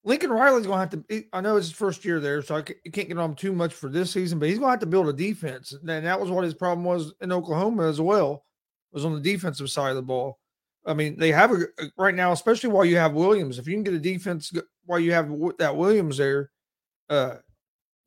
[0.04, 1.24] Lincoln Riley's going to have to.
[1.34, 3.74] I know it's his first year there, so I can't get on him too much
[3.74, 4.40] for this season.
[4.40, 6.86] But he's going to have to build a defense, and that was what his problem
[6.86, 8.46] was in Oklahoma as well.
[8.92, 10.40] Was on the defensive side of the ball.
[10.86, 11.66] I mean, they have a
[11.98, 13.60] right now, especially while you have Williams.
[13.60, 14.54] If you can get a defense
[14.86, 16.52] while you have that Williams there,
[17.10, 17.36] uh,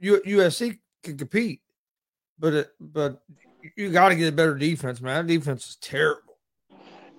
[0.03, 1.61] USC can compete
[2.41, 3.23] but it, but
[3.77, 5.27] you got to get a better defense, man.
[5.27, 6.30] That defense is terrible.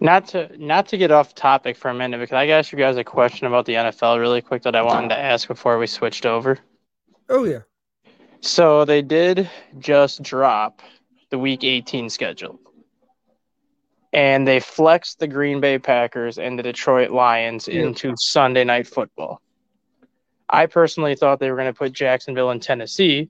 [0.02, 2.78] Not to not to get off topic for a minute, but can I ask you
[2.78, 5.86] guys a question about the NFL really quick that I wanted to ask before we
[5.86, 6.58] switched over?
[7.30, 7.60] Oh yeah.
[8.42, 10.82] So they did just drop
[11.30, 12.60] the Week 18 schedule,
[14.12, 17.84] and they flexed the Green Bay Packers and the Detroit Lions yeah.
[17.84, 19.40] into Sunday Night Football.
[20.50, 23.30] I personally thought they were going to put Jacksonville and Tennessee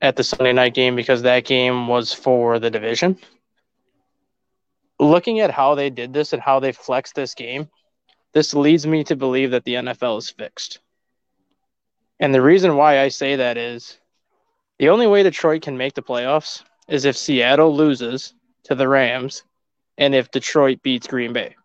[0.00, 3.18] at the Sunday night game because that game was for the division.
[4.98, 7.68] Looking at how they did this and how they flexed this game,
[8.32, 10.80] this leads me to believe that the NFL is fixed.
[12.20, 13.98] And the reason why I say that is
[14.78, 19.44] the only way Detroit can make the playoffs is if Seattle loses to the Rams
[19.98, 21.56] and if Detroit beats Green Bay.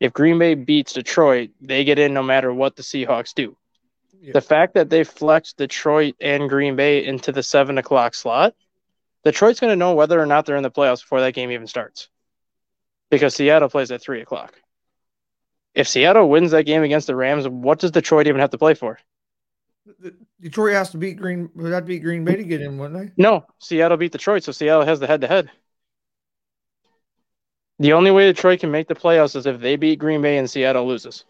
[0.00, 3.56] If Green Bay beats Detroit, they get in no matter what the Seahawks do.
[4.20, 4.32] Yeah.
[4.32, 8.54] The fact that they flexed Detroit and Green Bay into the seven o'clock slot,
[9.24, 11.66] Detroit's going to know whether or not they're in the playoffs before that game even
[11.66, 12.08] starts
[13.10, 14.54] because Seattle plays at three o'clock.
[15.74, 18.74] If Seattle wins that game against the Rams, what does Detroit even have to play
[18.74, 18.98] for?
[20.40, 21.50] Detroit has to beat Green.
[21.54, 23.12] Would that beat Green Bay to get in, wouldn't they?
[23.16, 25.50] No, Seattle beat Detroit, so Seattle has the head-to-head.
[27.78, 30.50] The only way Detroit can make the playoffs is if they beat Green Bay and
[30.50, 31.24] Seattle loses.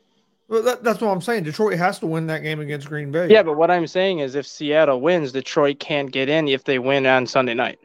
[0.49, 1.45] Well, that, that's what I'm saying.
[1.45, 3.29] Detroit has to win that game against Green Bay.
[3.31, 6.81] Yeah, but what I'm saying is if Seattle wins, Detroit can't get in if they
[6.81, 7.79] win on Sunday night.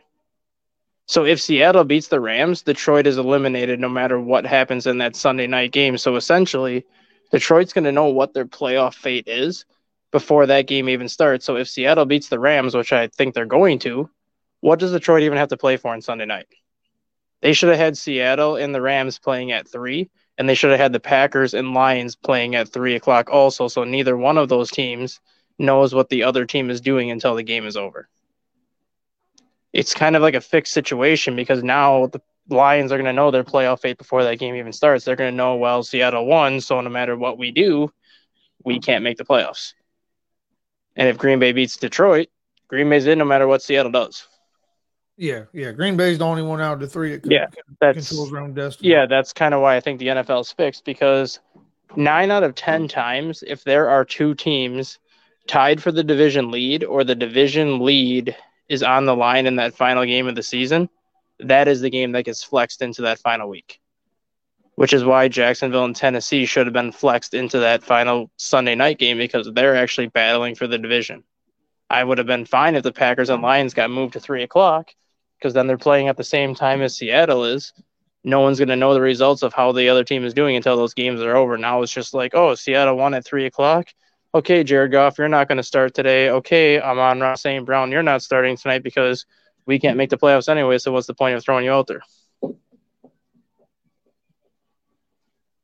[1.07, 5.15] So if Seattle beats the Rams, Detroit is eliminated no matter what happens in that
[5.15, 5.97] Sunday night game.
[5.97, 6.85] So essentially,
[7.31, 9.65] Detroit's going to know what their playoff fate is
[10.11, 11.45] before that game even starts.
[11.45, 14.09] So if Seattle beats the Rams, which I think they're going to,
[14.61, 16.47] what does Detroit even have to play for on Sunday night?
[17.41, 20.79] They should have had Seattle and the Rams playing at three, and they should have
[20.79, 23.67] had the Packers and Lions playing at three o'clock also.
[23.67, 25.19] So neither one of those teams
[25.59, 28.09] knows what the other team is doing until the game is over.
[29.75, 33.29] It's kind of like a fixed situation because now the Lions are going to know
[33.29, 35.03] their playoff fate before that game even starts.
[35.03, 37.91] They're going to know, well, Seattle won, so no matter what we do,
[38.63, 39.73] we can't make the playoffs.
[40.95, 42.29] And if Green Bay beats Detroit,
[42.69, 44.25] Green Bay's in no matter what Seattle does.
[45.17, 45.73] Yeah, yeah.
[45.73, 47.47] Green Bay's the only one out of the three that can, yeah,
[47.81, 48.89] that's, controls their own destiny.
[48.89, 51.41] Yeah, that's kind of why I think the NFL is fixed because
[51.97, 54.99] nine out of ten times, if there are two teams
[55.47, 58.35] tied for the division lead or the division lead
[58.69, 60.89] is on the line in that final game of the season,
[61.39, 63.79] that is the game that gets flexed into that final week.
[64.75, 68.99] Which is why Jacksonville and Tennessee should have been flexed into that final Sunday night
[68.99, 71.23] game because they're actually battling for the division.
[71.89, 74.91] I would have been fine if the Packers and Lions got moved to three o'clock
[75.37, 77.73] because then they're playing at the same time as Seattle is.
[78.23, 80.75] No one's going to know the results of how the other team is doing until
[80.75, 81.57] those games are over.
[81.57, 83.89] Now it's just like, oh, Seattle won at three o'clock.
[84.35, 86.29] Okay, Jared Goff, you're not going to start today.
[86.29, 87.65] Okay, Amon-Ra St.
[87.65, 89.25] Brown, you're not starting tonight because
[89.65, 90.77] we can't make the playoffs anyway.
[90.77, 92.01] So what's the point of throwing you out there?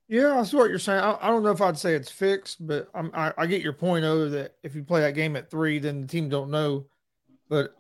[0.08, 1.02] Yeah, I see what you're saying.
[1.02, 4.06] I, I, don't know if I'd say it's fixed, but I, I get your point
[4.06, 6.86] over that if you play that game at three, then the team don't know.
[7.50, 7.76] But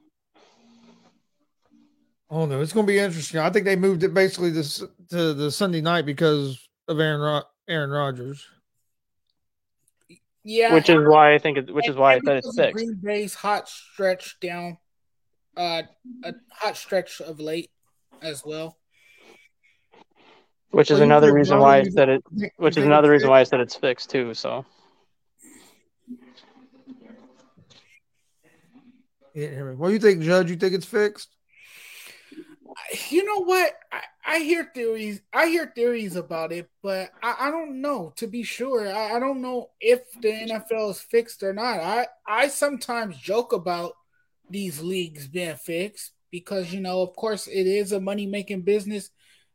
[2.29, 3.39] Oh no, it's going to be interesting.
[3.39, 7.43] I think they moved it basically this to the Sunday night because of Aaron Ro-
[7.69, 8.45] Aaron Rodgers.
[10.43, 12.73] Yeah, which is why I think it, which is why I said it's six.
[12.73, 14.77] Green Bay's hot stretch down,
[15.55, 15.83] uh,
[16.23, 17.69] a hot stretch of late
[18.21, 18.77] as well.
[20.71, 22.23] Which is well, another reason why I said it.
[22.57, 24.33] Which is another reason why I said it's fixed too.
[24.33, 24.65] So.
[29.33, 30.49] Yeah, what do you think, Judge?
[30.49, 31.35] You think it's fixed?
[33.09, 33.73] You know what?
[33.91, 35.21] I, I, hear theories.
[35.33, 38.13] I hear theories about it, but I, I don't know.
[38.17, 41.79] To be sure, I, I, don't know if the NFL is fixed or not.
[41.79, 43.93] I I sometimes joke about
[44.49, 49.09] these leagues being fixed because you know, of course, it is a money making business.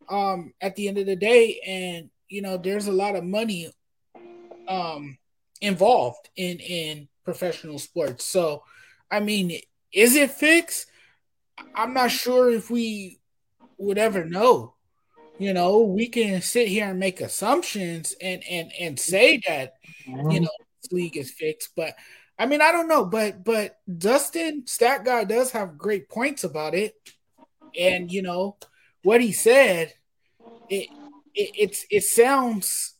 [0.09, 3.71] Um, at the end of the day, and you know, there's a lot of money
[4.69, 5.17] um
[5.61, 8.25] involved in in professional sports.
[8.25, 8.63] So,
[9.11, 9.59] I mean,
[9.93, 10.87] is it fixed?
[11.75, 13.21] I'm not sure if we
[13.79, 14.75] would ever know.
[15.39, 19.75] You know, we can sit here and make assumptions and and and say that
[20.07, 20.49] you know
[20.83, 21.95] this league is fixed, but
[22.39, 26.75] I mean I don't know, but but Dustin Stat Guy does have great points about
[26.75, 26.95] it,
[27.79, 28.57] and you know
[29.03, 29.93] what he said,
[30.71, 30.89] it
[31.35, 32.95] it it's, it sounds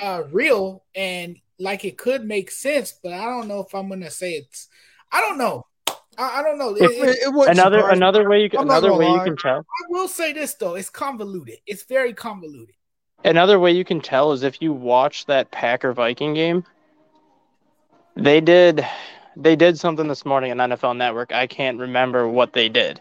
[0.00, 4.10] uh real and like it could make sense, but I don't know if I'm gonna
[4.10, 4.68] say it's.
[5.10, 5.66] I don't know.
[6.18, 6.74] I, I don't know.
[6.74, 9.14] It, it, it another another way you can another way lie.
[9.14, 9.58] you can tell.
[9.60, 11.58] I will say this though, it's convoluted.
[11.66, 12.74] It's very convoluted.
[13.24, 16.64] Another way you can tell is if you watch that Packer Viking game.
[18.16, 18.84] They did
[19.36, 21.32] they did something this morning on NFL Network.
[21.32, 23.00] I can't remember what they did.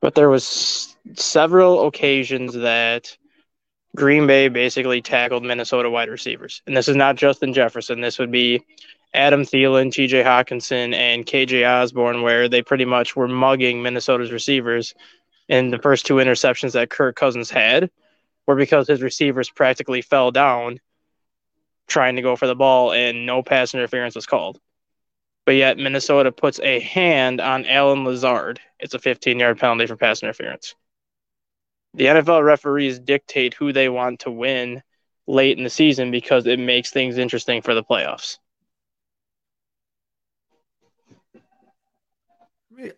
[0.00, 3.16] But there was several occasions that
[3.94, 6.62] Green Bay basically tackled Minnesota wide receivers.
[6.66, 8.00] And this is not Justin Jefferson.
[8.00, 8.62] This would be
[9.14, 14.94] Adam Thielen, TJ Hockenson, and KJ Osborn, where they pretty much were mugging Minnesota's receivers.
[15.48, 17.90] And the first two interceptions that Kirk Cousins had
[18.46, 20.80] were because his receivers practically fell down
[21.88, 24.60] trying to go for the ball and no pass interference was called.
[25.46, 28.60] but yet Minnesota puts a hand on Allen Lazard.
[28.78, 30.74] It's a 15 yard penalty for pass interference.
[31.94, 34.82] The NFL referees dictate who they want to win
[35.26, 38.38] late in the season because it makes things interesting for the playoffs.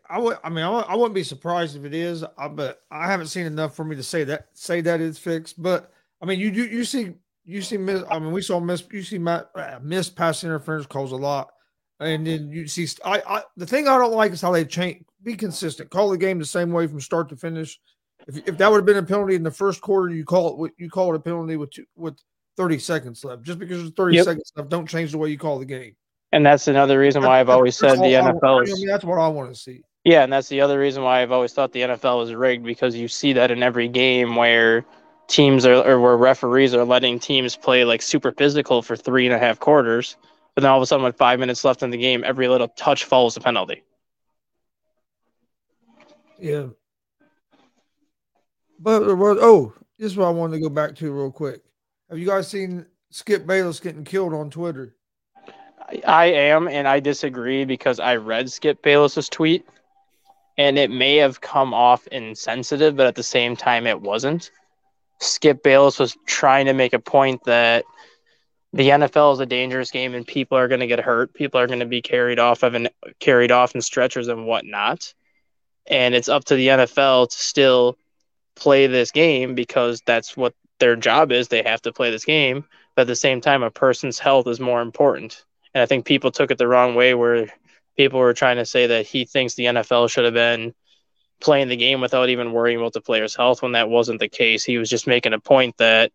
[0.09, 0.39] I would.
[0.45, 3.47] I mean, I, I wouldn't be surprised if it is, I, but I haven't seen
[3.47, 5.61] enough for me to say that say that it's fixed.
[5.61, 7.15] But I mean, you you, you see
[7.45, 8.03] you see miss.
[8.11, 8.85] I mean, we saw miss.
[8.93, 11.51] You see my uh, missed pass interference calls a lot,
[12.01, 12.87] and then you see.
[13.05, 15.05] I, I the thing I don't like is how they change.
[15.23, 15.91] Be consistent.
[15.91, 17.79] Call the game the same way from start to finish.
[18.27, 20.73] If, if that would have been a penalty in the first quarter, you call it
[20.79, 22.19] you call it a penalty with two, with
[22.57, 23.43] thirty seconds left.
[23.43, 24.25] Just because there's thirty yep.
[24.25, 25.97] seconds left, don't change the way you call the game.
[26.33, 28.73] And that's another reason why I've always said the NFL is.
[28.73, 29.83] I mean, that's what I want to see.
[30.05, 32.97] Yeah, and that's the other reason why I've always thought the NFL was rigged because
[32.97, 34.85] you see that in every game where
[35.29, 39.35] teams are or where referees are letting teams play like super physical for three and
[39.35, 40.17] a half quarters,
[40.55, 42.69] but then all of a sudden with five minutes left in the game, every little
[42.69, 43.85] touch follows a penalty.
[46.39, 46.69] Yeah.
[48.85, 51.63] Uh, but oh, this is what I wanted to go back to real quick.
[52.11, 54.97] Have you guys seen Skip Bayless getting killed on Twitter?
[56.07, 59.67] I am, and I disagree because I read Skip Bayless's tweet,
[60.57, 64.51] and it may have come off insensitive, but at the same time, it wasn't.
[65.21, 67.85] Skip Bayless was trying to make a point that
[68.73, 71.35] the NFL is a dangerous game, and people are going to get hurt.
[71.35, 72.91] People are going to be carried off of and
[73.21, 75.13] carried off in stretchers and whatnot,
[75.87, 77.99] and it's up to the NFL to still
[78.55, 81.49] play this game because that's what their job is.
[81.49, 82.65] They have to play this game,
[82.95, 85.45] but at the same time, a person's health is more important
[85.75, 87.49] and I think people took it the wrong way where
[87.97, 90.75] people were trying to say that he thinks the NFL should have been
[91.41, 94.65] playing the game without even worrying about the player's health when that wasn't the case.
[94.65, 96.13] He was just making a point that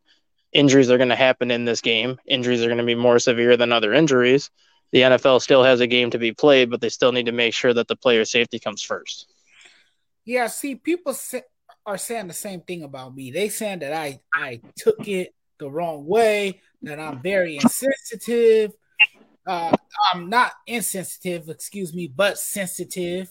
[0.53, 2.17] injuries are going to happen in this game.
[2.25, 4.49] Injuries are going to be more severe than other injuries.
[4.91, 7.53] The NFL still has a game to be played, but they still need to make
[7.53, 9.27] sure that the player safety comes first.
[10.23, 11.15] Yeah, see, people
[11.85, 13.31] are saying the same thing about me.
[13.31, 18.71] They saying that I I took it the wrong way, that I'm very insensitive,
[19.47, 19.71] uh,
[20.13, 23.29] I'm not insensitive, excuse me, but sensitive.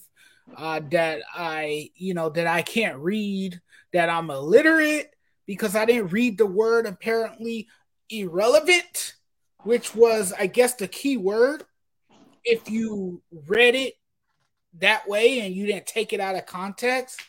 [0.57, 3.61] Uh, that I, you know, that I can't read,
[3.93, 5.11] that I'm illiterate
[5.45, 7.67] because I didn't read the word apparently
[8.09, 9.15] irrelevant,
[9.65, 11.65] which was, I guess, the key word.
[12.45, 13.95] If you read it
[14.79, 17.21] that way and you didn't take it out of context,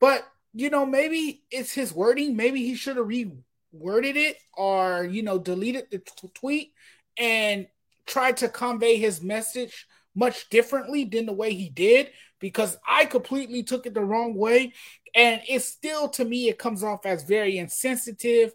[0.00, 2.36] but you know, maybe it's his wording.
[2.36, 6.72] Maybe he should have reworded it or you know deleted the t- tweet
[7.18, 7.66] and
[8.06, 13.62] tried to convey his message much differently than the way he did because I completely
[13.62, 14.72] took it the wrong way.
[15.14, 18.52] And it's still, to me, it comes off as very insensitive,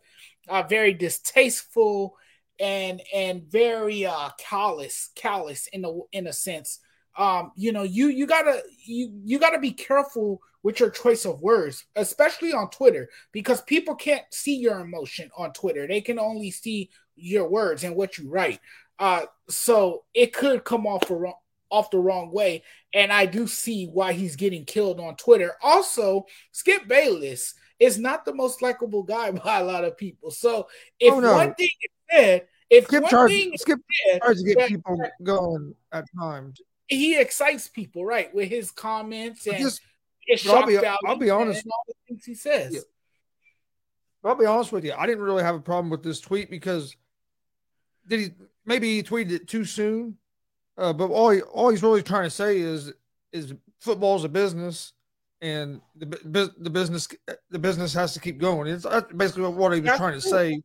[0.47, 2.17] uh, very distasteful,
[2.59, 6.79] and and very uh, callous, callous in a in a sense.
[7.17, 11.41] Um, you know, you you gotta you you gotta be careful with your choice of
[11.41, 15.87] words, especially on Twitter, because people can't see your emotion on Twitter.
[15.87, 18.59] They can only see your words and what you write.
[18.99, 21.33] Uh, so it could come off the
[21.71, 25.53] off the wrong way, and I do see why he's getting killed on Twitter.
[25.61, 30.31] Also, Skip Bayless is not the most likable guy by a lot of people.
[30.31, 30.67] So
[30.99, 31.33] if oh, no.
[31.33, 33.79] one thing is said, if Skip one tries, thing Skip
[34.11, 39.57] said, to get people going at times, he excites people, right, with his comments and.
[39.57, 39.81] Just,
[40.47, 41.65] I'll be, I'll be honest.
[41.65, 42.71] all the things he says.
[42.71, 42.81] Yeah.
[44.23, 44.93] I'll be honest with you.
[44.95, 46.95] I didn't really have a problem with this tweet because
[48.07, 48.29] did he
[48.69, 50.15] maybe he tweeted it too soon.
[50.77, 52.93] Uh, but all he, all he's really trying to say is
[53.33, 54.93] is football's a business,
[55.41, 57.09] and the the business
[57.49, 58.71] the business has to keep going.
[58.71, 60.61] It's basically what he was That's trying to say.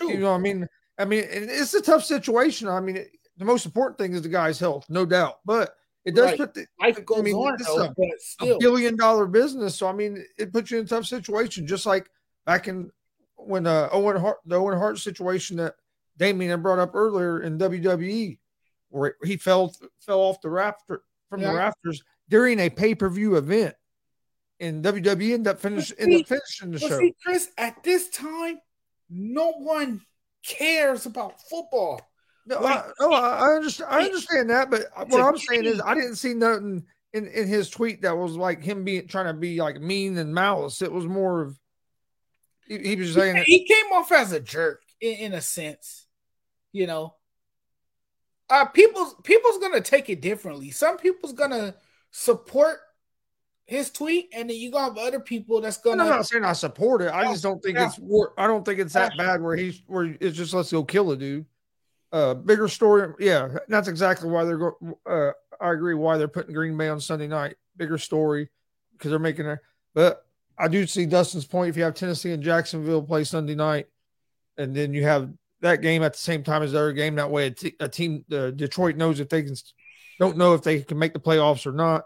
[0.00, 0.66] You know, I mean,
[0.98, 2.66] I mean, it's a tough situation.
[2.66, 5.38] I mean, it, the most important thing is the guy's health, no doubt.
[5.44, 6.38] But it does right.
[6.38, 7.94] put the life goes I mean, on, though,
[8.40, 9.76] a, a billion dollar business.
[9.76, 12.10] So I mean, it puts you in a tough situation, just like
[12.46, 12.90] back in
[13.36, 15.76] when uh, Owen Hart, the Owen Hart situation that
[16.20, 18.38] Damien brought up earlier in WWE,
[18.90, 21.50] where he fell fell off the rafter from yeah.
[21.50, 23.74] the rafters during a pay per view event,
[24.60, 26.98] and WWE ended up finishing ended up finishing the show.
[26.98, 28.60] See, Chris, at this time,
[29.08, 30.02] no one
[30.46, 32.02] cares about football.
[32.44, 33.90] No, like, I, no, I understand.
[33.90, 37.70] I understand that, but what I'm saying is, I didn't see nothing in, in his
[37.70, 40.82] tweet that was like him being trying to be like mean and malice.
[40.82, 41.58] It was more of
[42.68, 46.06] he, he was saying he, he came off as a jerk in, in a sense
[46.72, 47.14] you know
[48.48, 51.74] uh people's people's gonna take it differently some people's gonna
[52.10, 52.78] support
[53.64, 56.52] his tweet and then you gonna have other people that's gonna i'm not saying i
[56.52, 58.00] support it i just don't think it's
[58.36, 61.16] i don't think it's that bad where he's where it's just let's go kill a
[61.16, 61.46] dude
[62.12, 63.12] uh, bigger story.
[63.18, 64.94] Yeah, that's exactly why they're going.
[65.06, 67.56] Uh, I agree why they're putting Green Bay on Sunday night.
[67.76, 68.50] Bigger story
[68.92, 69.58] because they're making it.
[69.94, 70.26] But
[70.58, 71.70] I do see Dustin's point.
[71.70, 73.86] If you have Tennessee and Jacksonville play Sunday night,
[74.56, 75.30] and then you have
[75.60, 77.88] that game at the same time as the other game, that way a, t- a
[77.88, 79.54] team, uh, Detroit knows if they can,
[80.18, 82.04] don't know if they can make the playoffs or not.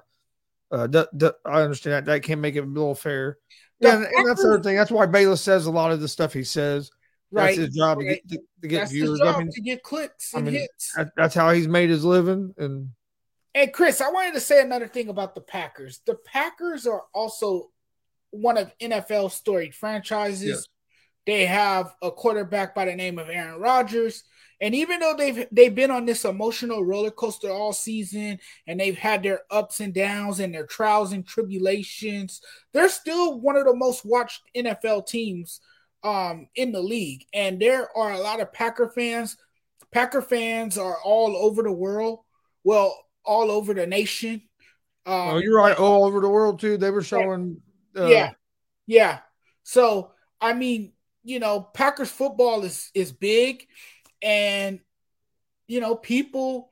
[0.70, 3.38] Uh, d- d- I understand that that can make it a little fair.
[3.80, 4.76] Yeah, and, and that's the other thing.
[4.76, 6.90] That's why Bayless says a lot of the stuff he says.
[7.30, 7.56] Right.
[7.56, 8.04] That's his job right.
[8.04, 9.20] to get to, to get that's viewers.
[9.20, 10.92] I mean, to get clicks and I mean, hits.
[10.96, 12.54] That, that's how he's made his living.
[12.56, 12.90] And
[13.54, 16.00] and Chris, I wanted to say another thing about the Packers.
[16.06, 17.70] The Packers are also
[18.30, 20.42] one of NFL's storied franchises.
[20.44, 20.66] Yes.
[21.26, 24.24] They have a quarterback by the name of Aaron Rodgers.
[24.60, 28.96] And even though they've they've been on this emotional roller coaster all season and they've
[28.96, 32.40] had their ups and downs and their trials and tribulations,
[32.72, 35.60] they're still one of the most watched NFL teams
[36.02, 37.24] um, in the league.
[37.32, 39.36] And there are a lot of Packer fans.
[39.92, 42.20] Packer fans are all over the world.
[42.62, 44.42] Well, all over the nation.
[45.06, 45.76] Um, oh, you're right.
[45.76, 46.76] All over the world too.
[46.76, 47.60] They were showing.
[47.96, 48.32] Uh, yeah,
[48.86, 49.18] yeah.
[49.62, 50.92] So I mean,
[51.24, 53.66] you know, Packers football is is big,
[54.22, 54.80] and
[55.66, 56.70] you know, people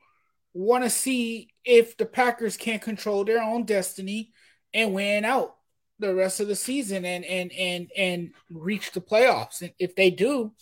[0.54, 4.32] want to see if the Packers can control their own destiny
[4.74, 5.56] and win out
[5.98, 9.62] the rest of the season and and and and reach the playoffs.
[9.62, 10.52] And if they do,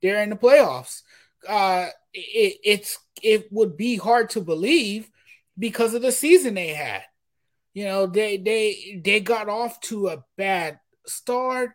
[0.00, 1.02] they're in the playoffs.
[1.48, 5.10] Uh, it, it's it would be hard to believe
[5.58, 7.02] because of the season they had.
[7.74, 11.72] You know, they they they got off to a bad start.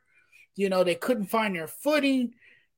[0.58, 2.34] You know, they couldn't find their footing.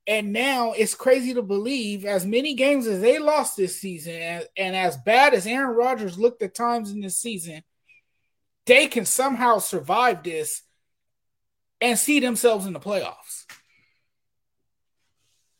[0.07, 4.47] And now it's crazy to believe as many games as they lost this season, and,
[4.57, 7.61] and as bad as Aaron Rodgers looked at times in this season,
[8.65, 10.63] they can somehow survive this
[11.79, 13.45] and see themselves in the playoffs.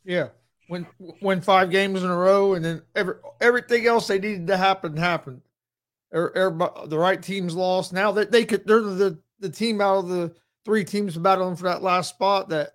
[0.04, 0.28] Yeah.
[0.68, 0.86] Win
[1.20, 4.96] win five games in a row, and then every everything else they needed to happen
[4.96, 5.42] happened.
[6.14, 7.92] Er, Everybody, the right teams lost.
[7.92, 10.32] Now that they could, they're the the team out of the
[10.64, 12.72] three teams battling for that last spot that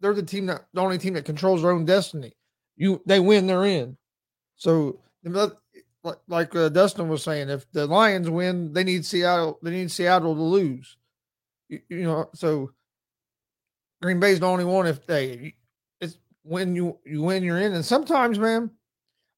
[0.00, 2.32] they're the team that the only team that controls their own destiny.
[2.76, 3.96] You they win, they're in.
[4.56, 5.00] So
[6.28, 9.58] like uh, Dustin was saying, if the Lions win, they need Seattle.
[9.62, 10.96] They need Seattle to lose.
[11.68, 12.72] You, you know, so
[14.02, 14.86] Green Bay's the only one.
[14.86, 15.54] If they,
[16.00, 17.72] it's when you you win, you're in.
[17.72, 18.70] And sometimes, man,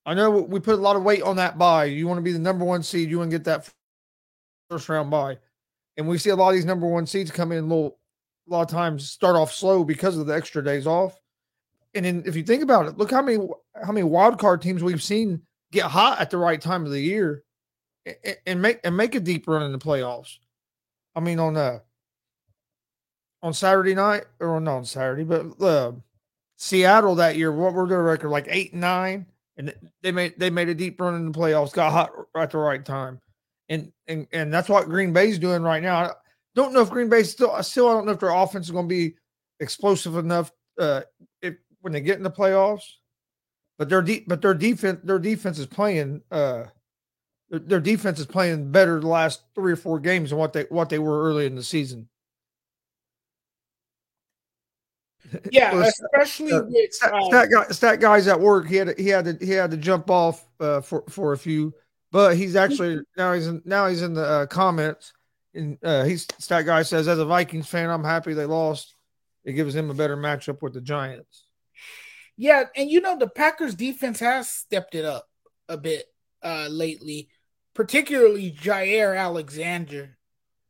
[0.04, 1.84] I know we put a lot of weight on that buy.
[1.84, 3.10] You want to be the number one seed.
[3.10, 3.72] You want to get that
[4.68, 5.38] first round buy.
[5.96, 7.98] And we see a lot of these number one seeds come in a little,
[8.48, 11.18] a lot of times start off slow because of the extra days off.
[11.94, 13.38] And then if you think about it, look how many
[13.82, 15.42] how many wild card teams we've seen
[15.72, 17.42] get hot at the right time of the year
[18.04, 20.36] and, and make and make a deep run in the playoffs.
[21.14, 21.78] I mean on uh
[23.42, 25.92] on Saturday night or not on Saturday, but uh,
[26.56, 28.28] Seattle that year, what were their record?
[28.28, 29.26] Like eight nine,
[29.56, 32.58] and they made they made a deep run in the playoffs, got hot at the
[32.58, 33.20] right time
[33.68, 35.96] and and and that's what Green Bay's doing right now.
[35.96, 36.10] I
[36.54, 38.72] don't know if Green Bay still I still I don't know if their offense is
[38.72, 39.14] going to be
[39.60, 41.02] explosive enough uh,
[41.42, 42.84] if when they get in the playoffs.
[43.78, 46.64] But their de- but their defense their defense is playing uh
[47.50, 50.62] their, their defense is playing better the last three or four games than what they
[50.64, 52.08] what they were early in the season.
[55.50, 58.68] Yeah, especially uh, with stat, uh, stat, guy, stat guys at work.
[58.68, 61.38] He had to, he had to he had to jump off uh, for for a
[61.38, 61.74] few
[62.12, 65.12] but he's actually now he's in, now he's in the uh, comments,
[65.54, 68.94] and uh, he's that guy says as a Vikings fan, I'm happy they lost.
[69.44, 71.44] It gives him a better matchup with the Giants.
[72.36, 75.26] Yeah, and you know the Packers defense has stepped it up
[75.68, 76.06] a bit
[76.42, 77.28] uh, lately,
[77.74, 80.16] particularly Jaire Alexander.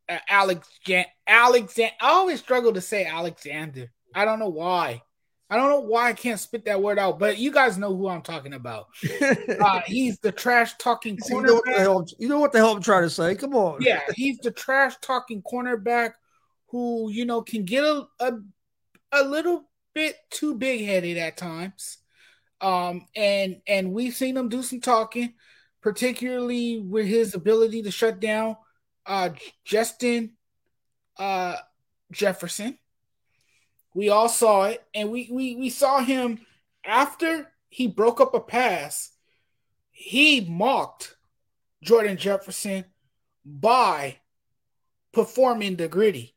[0.08, 0.68] Uh, Alex
[1.26, 1.94] Alexander.
[2.00, 3.90] I always struggle to say Alexander.
[4.14, 5.02] I don't know why.
[5.48, 8.08] I don't know why I can't spit that word out, but you guys know who
[8.08, 8.88] I'm talking about.
[9.60, 11.30] uh, he's the trash talking cornerback.
[11.30, 13.34] You know, what the hell, you know what the hell I'm trying to say?
[13.36, 13.80] Come on.
[13.80, 16.12] Yeah, he's the trash talking cornerback
[16.68, 18.32] who you know can get a, a
[19.12, 21.98] a little bit too big headed at times.
[22.60, 25.34] Um, and and we've seen him do some talking,
[25.80, 28.56] particularly with his ability to shut down
[29.06, 29.30] uh
[29.64, 30.32] Justin
[31.18, 31.56] uh
[32.12, 32.78] Jefferson
[33.96, 36.44] we all saw it, and we we we saw him
[36.84, 39.10] after he broke up a pass.
[39.90, 41.16] He mocked
[41.82, 42.84] Jordan Jefferson
[43.42, 44.18] by
[45.14, 46.34] performing the Griddy.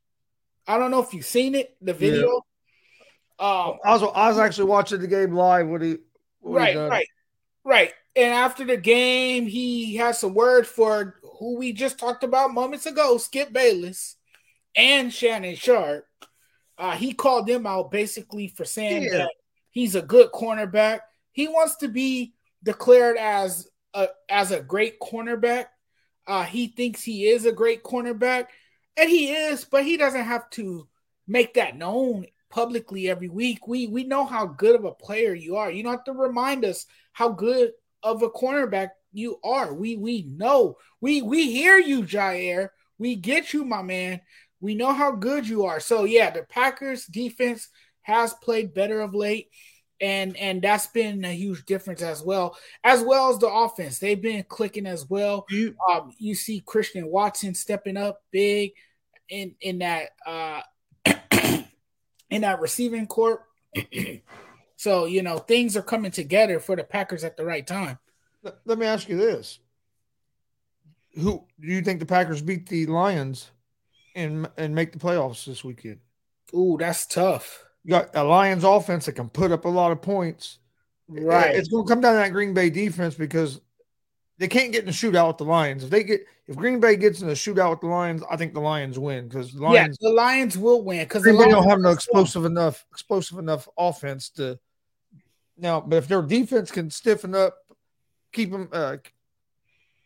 [0.65, 2.41] I don't know if you've seen it, the video.
[3.39, 3.45] Yeah.
[3.45, 5.97] Um, I was I was actually watching the game live when he
[6.39, 7.07] when right, he right,
[7.65, 7.93] right.
[8.15, 12.85] And after the game, he has some word for who we just talked about moments
[12.85, 14.15] ago, Skip Bayless
[14.77, 16.05] and Shannon Sharpe.
[16.79, 19.17] Uh, he called them out basically for saying yeah.
[19.17, 19.31] that
[19.71, 21.01] he's a good cornerback,
[21.31, 25.65] he wants to be declared as a as a great cornerback.
[26.25, 28.47] Uh, he thinks he is a great cornerback,
[28.95, 30.87] and he is, but he doesn't have to
[31.27, 33.67] make that known publicly every week.
[33.67, 35.69] We we know how good of a player you are.
[35.71, 37.71] You don't have to remind us how good
[38.03, 39.73] of a cornerback you are.
[39.73, 40.77] We we know.
[41.01, 42.69] We we hear you, Jaire.
[42.97, 44.21] We get you, my man.
[44.61, 45.79] We know how good you are.
[45.79, 47.69] So yeah, the Packers defense
[48.01, 49.49] has played better of late
[50.01, 53.99] and and that's been a huge difference as well as well as the offense.
[53.99, 55.45] They've been clicking as well.
[55.49, 58.71] You, um, you see christian watson stepping up big
[59.29, 60.61] in in that uh
[62.29, 63.41] in that receiving court.
[64.75, 67.99] So you know things are coming together for the packers at the right time.
[68.63, 69.59] Let me ask you this.
[71.15, 73.51] Who do you think the packers beat the lions
[74.15, 75.99] and and make the playoffs this weekend
[76.53, 80.01] Ooh, that's tough you got a Lions offense that can put up a lot of
[80.01, 80.59] points.
[81.07, 81.55] Right.
[81.55, 83.61] It's going to come down to that Green Bay defense because
[84.37, 85.83] they can't get in a shootout with the Lions.
[85.83, 88.53] If they get if Green Bay gets in a shootout with the Lions, I think
[88.53, 91.89] the Lions win because Lions yeah, the Lions will win because they don't have no
[91.91, 94.59] explosive enough explosive enough offense to
[95.57, 95.81] now.
[95.81, 97.57] But if their defense can stiffen up,
[98.31, 98.97] keep them uh,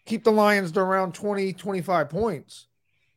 [0.05, 2.67] keep the Lions to around 20, 25 points.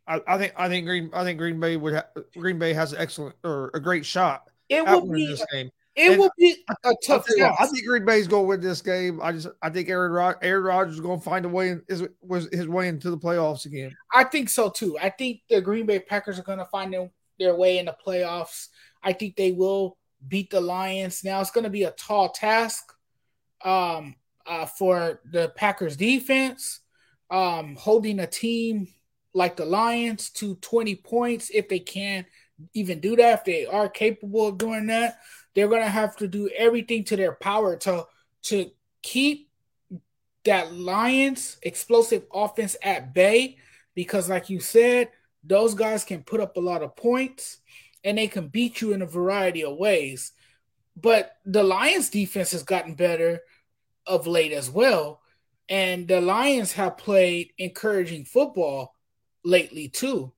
[0.07, 2.93] I, I, think I think Green I think Green Bay would ha- Green Bay has
[2.93, 4.49] an excellent or a great shot.
[4.69, 5.71] It will be this game.
[5.97, 7.25] It and will be a tough.
[7.27, 9.19] What, I think Green Bay's going to win this game.
[9.23, 11.83] I just I think Aaron Rod- Aaron Rodgers is going to find a way in,
[11.89, 13.97] is was his way into the playoffs again.
[14.13, 14.99] I think so too.
[15.01, 17.97] I think the Green Bay Packers are going to find their, their way in the
[18.07, 18.69] playoffs.
[19.03, 19.97] I think they will
[20.29, 21.25] beat the Lions.
[21.25, 22.93] Now it's going to be a tall task
[23.65, 26.81] um, uh, for the Packers defense,
[27.31, 28.89] um, holding a team
[29.37, 32.25] like the Lions to 20 points if they can
[32.73, 35.19] even do that, if they are capable of doing that,
[35.55, 38.07] they're gonna have to do everything to their power to
[38.45, 38.71] to
[39.03, 39.51] keep
[40.45, 43.59] that Lions explosive offense at bay
[43.95, 45.11] because like you said,
[45.45, 47.59] those guys can put up a lot of points
[48.05, 50.33] and they can beat you in a variety of ways.
[50.97, 53.41] But the Lions defense has gotten better
[54.07, 55.21] of late as well.
[55.69, 58.96] And the Lions have played encouraging football
[59.47, 60.33] lately too.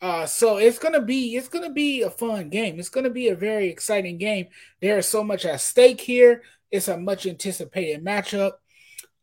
[0.00, 2.78] Uh, so it's gonna be it's gonna be a fun game.
[2.78, 4.46] It's gonna be a very exciting game.
[4.80, 6.42] There is so much at stake here.
[6.70, 8.52] It's a much anticipated matchup.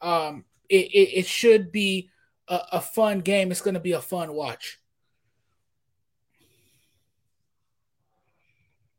[0.01, 2.09] Um, it, it, it should be
[2.47, 3.51] a, a fun game.
[3.51, 4.79] It's gonna be a fun watch.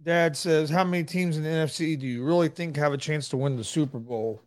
[0.03, 3.28] Dad says, "How many teams in the NFC do you really think have a chance
[3.30, 4.41] to win the Super Bowl?"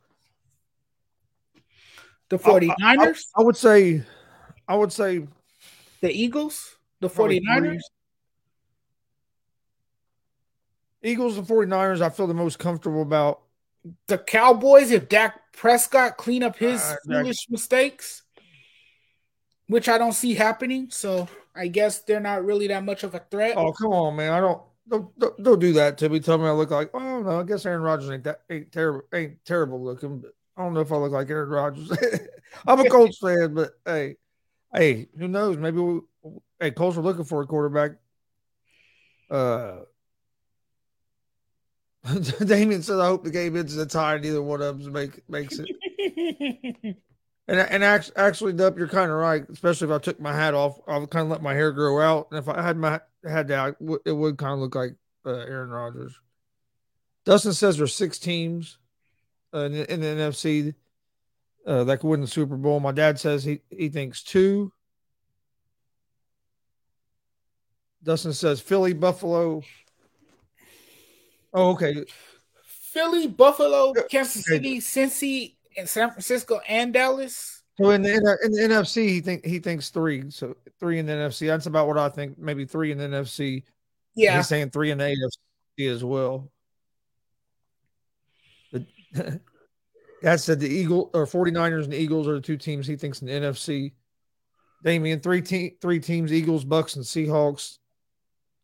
[2.30, 2.74] The 49ers?
[2.82, 4.04] I, I, I would say
[4.68, 5.28] I would say
[6.02, 7.82] the Eagles, the 49ers.
[11.02, 13.42] Eagles and 49ers, I feel the most comfortable about.
[14.08, 17.52] The Cowboys, if Dak Prescott clean up his uh, foolish Dak.
[17.52, 18.24] mistakes,
[19.68, 20.90] which I don't see happening.
[20.90, 23.56] So I guess they're not really that much of a threat.
[23.56, 24.34] Oh, come on, man.
[24.34, 26.20] I don't don't, don't, don't do that to me.
[26.20, 29.04] Tell me I look like, oh no, I guess Aaron Rodgers ain't that ain't terrible
[29.14, 31.92] ain't terrible looking, but I don't know if I look like Aaron Rodgers.
[32.68, 34.16] I'm a Colts fan, but hey,
[34.74, 35.58] hey, who knows?
[35.58, 36.02] Maybe we,
[36.60, 37.92] hey, Colts are looking for a quarterback.
[39.30, 39.80] Uh,
[42.46, 44.18] Damien said, "I hope the game ends that's high.
[44.18, 45.68] Neither one of them make, makes it."
[47.48, 49.44] and and actually, actually, Dup, you're kind of right.
[49.50, 52.00] Especially if I took my hat off, I would kind of let my hair grow
[52.02, 52.28] out.
[52.32, 54.96] And if I had my had that, it would kind of look like
[55.26, 56.20] uh, Aaron Rodgers.
[57.26, 58.78] Dustin says there's six teams
[59.54, 60.74] uh, in, in the NFC
[61.66, 62.80] uh, that could win the Super Bowl.
[62.80, 64.72] My dad says he, he thinks two.
[68.04, 69.62] Dustin says Philly, Buffalo.
[71.54, 72.06] Oh, okay.
[72.64, 77.64] Philly, Buffalo, Kansas City, Cincy, and San Francisco and Dallas.
[77.80, 80.30] So in the in the NFC, he think he thinks three.
[80.32, 81.48] So three in the NFC.
[81.48, 82.38] That's about what I think.
[82.38, 83.64] Maybe three in the NFC.
[84.16, 85.16] Yeah, he's saying three in the
[85.78, 86.52] AFC as well.
[88.72, 88.84] But
[90.22, 93.22] Dad said the Eagle or 49ers and the Eagles are the two teams he thinks
[93.22, 93.94] in the NFC.
[94.84, 97.80] Damien, three te- three teams, Eagles, Bucks, and Seahawks.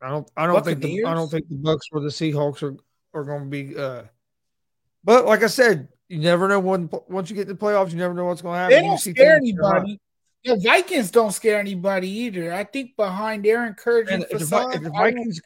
[0.01, 2.75] I don't I don't think the I don't think the Bucks or the Seahawks are,
[3.13, 4.03] are gonna be uh
[5.03, 7.97] but like I said, you never know when once you get to the playoffs, you
[7.97, 8.75] never know what's gonna happen.
[8.75, 9.99] They don't scare anybody.
[10.43, 12.53] The Vikings don't scare anybody either.
[12.53, 15.41] I think behind their encouraging facade, if the Vikings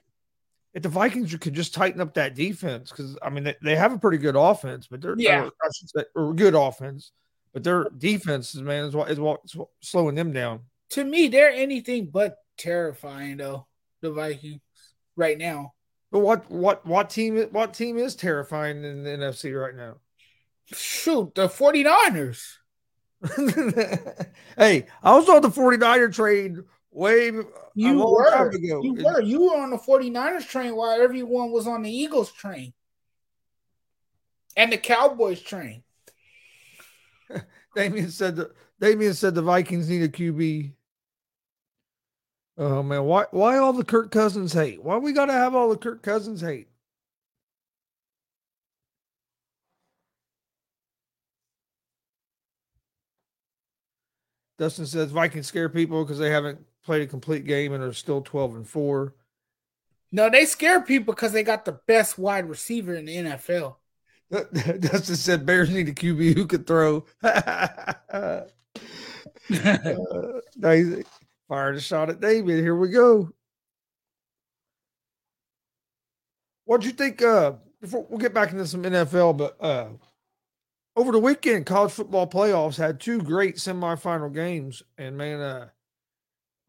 [0.73, 3.93] if the Vikings could just tighten up that defense, because I mean they, they have
[3.93, 7.11] a pretty good offense, but they're yeah, or, say, or good offense,
[7.53, 9.41] but their defense, is man, is what is what
[9.81, 10.61] slowing them down.
[10.91, 13.67] To me, they're anything but terrifying, though.
[14.01, 14.61] The Vikings
[15.15, 15.73] right now.
[16.11, 19.97] But what what what team what team is terrifying in the NFC right now?
[20.71, 22.55] Shoot, the 49ers.
[24.57, 27.43] hey, I was on the 49er train way you
[27.97, 28.51] were.
[28.61, 29.21] You were.
[29.21, 32.73] You were on the 49ers train while everyone was on the Eagles train.
[34.57, 35.83] And the Cowboys train.
[37.75, 40.73] Damien said the Damien said the Vikings need a QB.
[42.57, 44.83] Oh man, why why all the Kirk Cousins hate?
[44.83, 46.67] Why we gotta have all the Kirk Cousins hate?
[54.57, 56.59] Dustin says Vikings scare people because they haven't
[56.89, 59.13] played a complete game and are still 12 and 4.
[60.11, 63.75] No, they scare people because they got the best wide receiver in the NFL.
[64.31, 67.05] Dustin said Bears need a QB who could throw.
[67.21, 68.41] uh.
[71.47, 72.57] Fired a shot at David.
[72.57, 73.29] Here we go.
[76.65, 77.21] What'd you think?
[77.21, 79.89] Uh, before we'll get back into some NFL, but uh,
[80.95, 85.69] over the weekend, college football playoffs had two great semifinal games, and man, uh,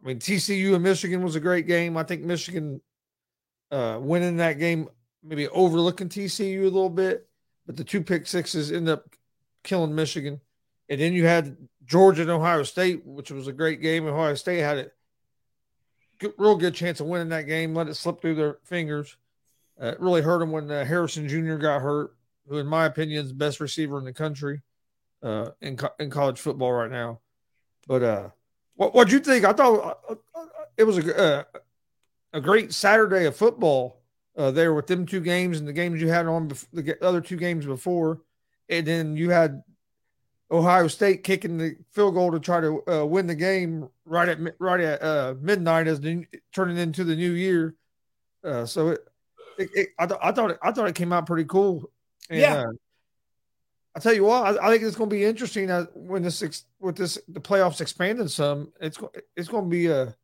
[0.03, 1.96] I mean TCU and Michigan was a great game.
[1.96, 2.80] I think Michigan
[3.70, 4.88] uh, winning that game,
[5.22, 7.28] maybe overlooking TCU a little bit,
[7.66, 9.05] but the two pick sixes end up
[9.62, 10.40] killing Michigan.
[10.88, 14.07] And then you had Georgia and Ohio State, which was a great game.
[14.07, 14.90] Ohio State had a
[16.38, 19.16] real good chance of winning that game, let it slip through their fingers.
[19.80, 21.57] Uh, it really hurt them when uh, Harrison Jr.
[21.57, 22.14] got hurt,
[22.48, 24.61] who, in my opinion, is the best receiver in the country
[25.22, 27.20] uh, in co- in college football right now.
[27.86, 28.28] But uh,
[28.80, 29.44] what what you think?
[29.44, 30.46] I thought uh, uh,
[30.78, 31.42] it was a uh,
[32.32, 34.00] a great Saturday of football
[34.34, 37.36] there with them two games and the games you had on bef- the other two
[37.36, 38.22] games before,
[38.70, 39.62] and then you had
[40.50, 44.38] Ohio State kicking the field goal to try to uh, win the game right at
[44.58, 46.24] right at uh, midnight as the,
[46.54, 47.74] turning into the new year.
[48.42, 49.00] Uh, so it,
[49.58, 51.90] it, it I, th- I, thought it, I thought it came out pretty cool.
[52.30, 52.64] And, yeah.
[53.95, 56.64] I tell you what, I, I think it's going to be interesting when this ex-
[56.78, 58.72] with this the playoffs expanding some.
[58.80, 58.99] It's
[59.36, 60.14] it's going to be a,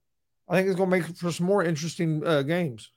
[0.49, 2.91] I think it's going to make for some more interesting uh, games.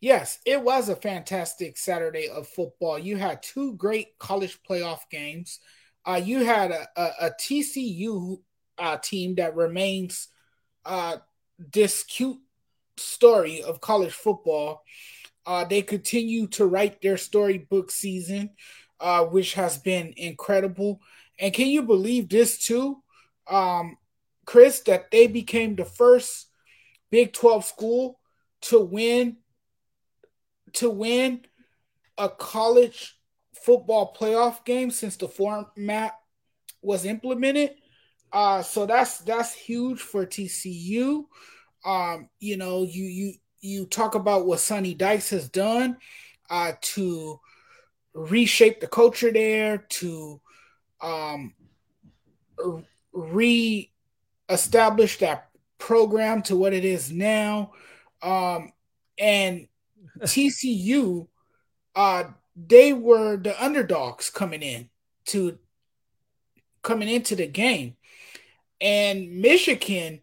[0.00, 2.98] Yes, it was a fantastic Saturday of football.
[2.98, 5.60] You had two great college playoff games
[6.06, 8.40] uh, you had a, a, a TCU
[8.78, 10.28] uh, team that remains
[10.84, 11.16] uh,
[11.72, 12.38] this cute
[12.96, 14.82] story of college football.
[15.46, 18.50] Uh, they continue to write their storybook season,
[19.00, 21.00] uh, which has been incredible.
[21.38, 23.02] And can you believe this too,
[23.48, 23.96] um,
[24.44, 26.46] Chris, that they became the first
[27.10, 28.20] Big 12 school
[28.62, 29.36] to win
[30.74, 31.40] to win
[32.18, 33.16] a college
[33.54, 36.12] football playoff game since the format
[36.82, 37.74] was implemented.
[38.32, 41.24] Uh, so that's that's huge for TCU.
[41.84, 45.96] Um, you know, you you you talk about what Sonny Dykes has done
[46.48, 47.40] uh, to
[48.14, 50.40] reshape the culture there, to
[51.00, 51.54] um,
[53.12, 55.48] re-establish that
[55.78, 57.72] program to what it is now,
[58.22, 58.72] um,
[59.18, 59.66] and
[60.20, 61.26] TCU
[61.94, 62.24] uh,
[62.56, 64.88] they were the underdogs coming in
[65.26, 65.58] to
[66.82, 67.96] coming into the game.
[68.80, 70.20] And Michigan,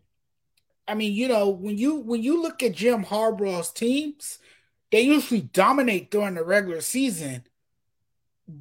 [0.87, 4.39] I mean, you know, when you when you look at Jim Harbaugh's teams,
[4.91, 7.43] they usually dominate during the regular season.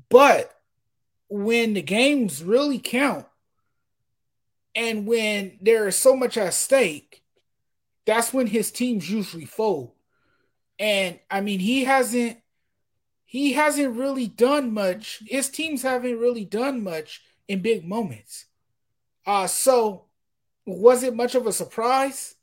[0.09, 0.53] But
[1.29, 3.27] when the games really count
[4.75, 7.23] and when there is so much at stake,
[8.07, 9.93] that's when his teams usually fold.
[10.79, 12.39] And I mean, he hasn't
[13.27, 15.23] he hasn't really done much.
[15.27, 18.47] His teams haven't really done much in big moments.
[19.27, 20.07] Uh so
[20.67, 22.37] was it much of a surprise?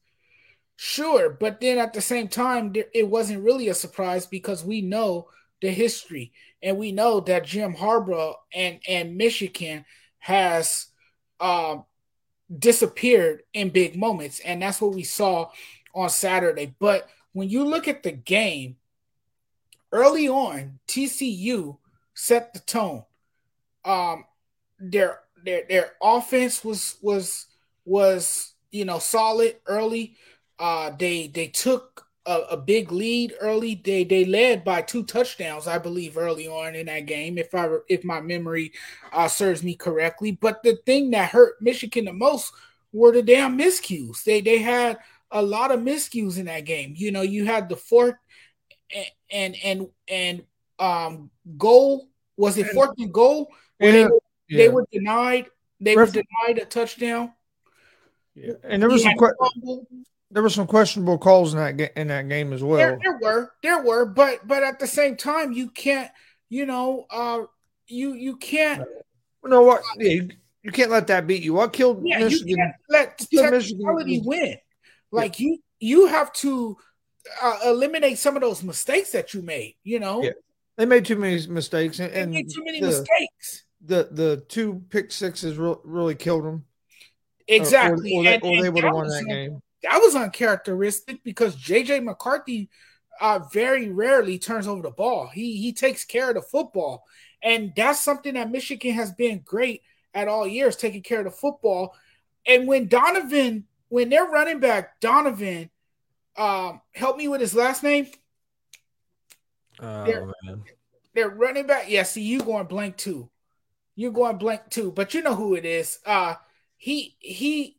[0.75, 5.29] Sure, but then at the same time it wasn't really a surprise because we know
[5.63, 9.85] the history and we know that Jim Harbaugh and and Michigan
[10.19, 10.87] has
[11.39, 11.85] um
[12.59, 15.49] disappeared in big moments and that's what we saw
[15.95, 16.75] on Saturday.
[16.79, 18.75] But when you look at the game,
[19.91, 21.77] early on, TCU
[22.13, 23.03] set the tone.
[23.85, 24.25] Um,
[24.79, 27.47] their their their offense was was
[27.85, 30.17] was you know solid early.
[30.59, 33.81] Uh, they they took a, a, big lead early.
[33.83, 37.69] They they led by two touchdowns, I believe, early on in that game, if I
[37.89, 38.71] if my memory
[39.11, 40.31] uh, serves me correctly.
[40.31, 42.53] But the thing that hurt Michigan the most
[42.91, 44.23] were the damn miscues.
[44.23, 44.99] They they had
[45.31, 46.93] a lot of miscues in that game.
[46.95, 48.15] You know, you had the fourth
[49.31, 50.43] and and and
[50.79, 54.57] um goal was it fourth and goal when yeah, they, were, yeah.
[54.57, 55.45] they were denied
[55.79, 57.33] they Ref- were denied a touchdown.
[58.35, 59.85] Yeah, and there was some que-
[60.33, 62.77] there were some questionable calls in that ga- in that game as well.
[62.77, 66.11] There, there, were, there were, but but at the same time, you can't,
[66.49, 67.43] you know, uh,
[67.87, 68.83] you you can't.
[69.43, 69.81] You know what?
[69.97, 70.29] Yeah, you,
[70.63, 71.53] you can't let that beat you.
[71.53, 72.47] What killed Yeah, Michigan?
[72.47, 74.23] you can't let technicality Michigan.
[74.25, 74.57] win.
[75.11, 76.77] Like you, you have to
[77.41, 79.75] uh, eliminate some of those mistakes that you made.
[79.83, 80.31] You know, Yeah.
[80.77, 83.65] They made too many mistakes, and, They and made too many the, mistakes.
[83.85, 86.65] the the two pick sixes re- really killed them.
[87.47, 89.61] Exactly, or, or, they, And- or they and would have won that game.
[89.83, 92.69] That was uncharacteristic because JJ McCarthy
[93.21, 95.27] uh, very rarely turns over the ball.
[95.27, 97.03] He he takes care of the football,
[97.41, 99.81] and that's something that Michigan has been great
[100.13, 101.95] at all years, taking care of the football.
[102.45, 105.69] And when Donovan, when they're running back Donovan,
[106.37, 108.07] um, help me with his last name.
[109.79, 110.63] Oh They're- man,
[111.13, 111.89] They're running back.
[111.89, 113.29] Yeah, see, you going blank too.
[113.95, 115.99] You're going blank too, but you know who it is.
[116.05, 116.35] Uh
[116.77, 117.77] he he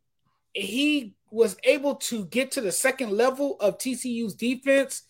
[0.52, 5.02] he was able to get to the second level of TCU's defense,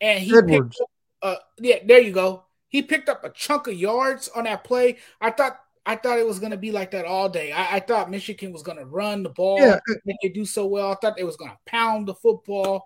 [0.00, 0.76] and he Edwards.
[0.76, 0.88] picked up,
[1.22, 2.44] uh yeah, there you go.
[2.68, 4.98] He picked up a chunk of yards on that play.
[5.20, 7.52] I thought I thought it was gonna be like that all day.
[7.52, 9.58] I, I thought Michigan was gonna run the ball.
[9.60, 9.78] Yeah.
[10.22, 10.92] They do so well.
[10.92, 12.84] I thought they was gonna pound the football,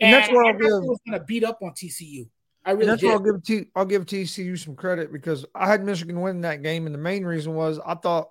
[0.00, 2.28] And that's where I I'll give- was gonna beat up on TCU.
[2.64, 3.06] I And really that's did.
[3.06, 6.62] why I'll give T, I'll give TCU some credit because I had Michigan win that
[6.62, 8.30] game, and the main reason was I thought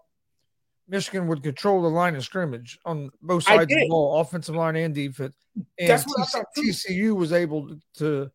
[0.89, 4.75] Michigan would control the line of scrimmage on both sides of the ball, offensive line
[4.75, 5.35] and defense.
[5.77, 6.45] And That's what I TC thought.
[6.57, 8.31] TCU was able to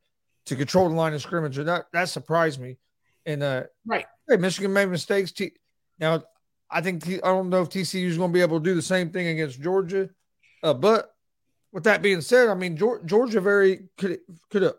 [0.47, 2.79] to control the line of scrimmage, and that that surprised me.
[3.27, 4.07] And uh, Right.
[4.29, 5.33] hey, Michigan made mistakes.
[5.33, 5.53] T,
[5.99, 6.23] now
[6.71, 8.83] I think I don't know if TCU is going to be able to do the
[8.83, 10.11] same thing against Georgia,
[10.63, 11.15] uh, but
[11.73, 14.75] with that being said, I mean Georgia very could could have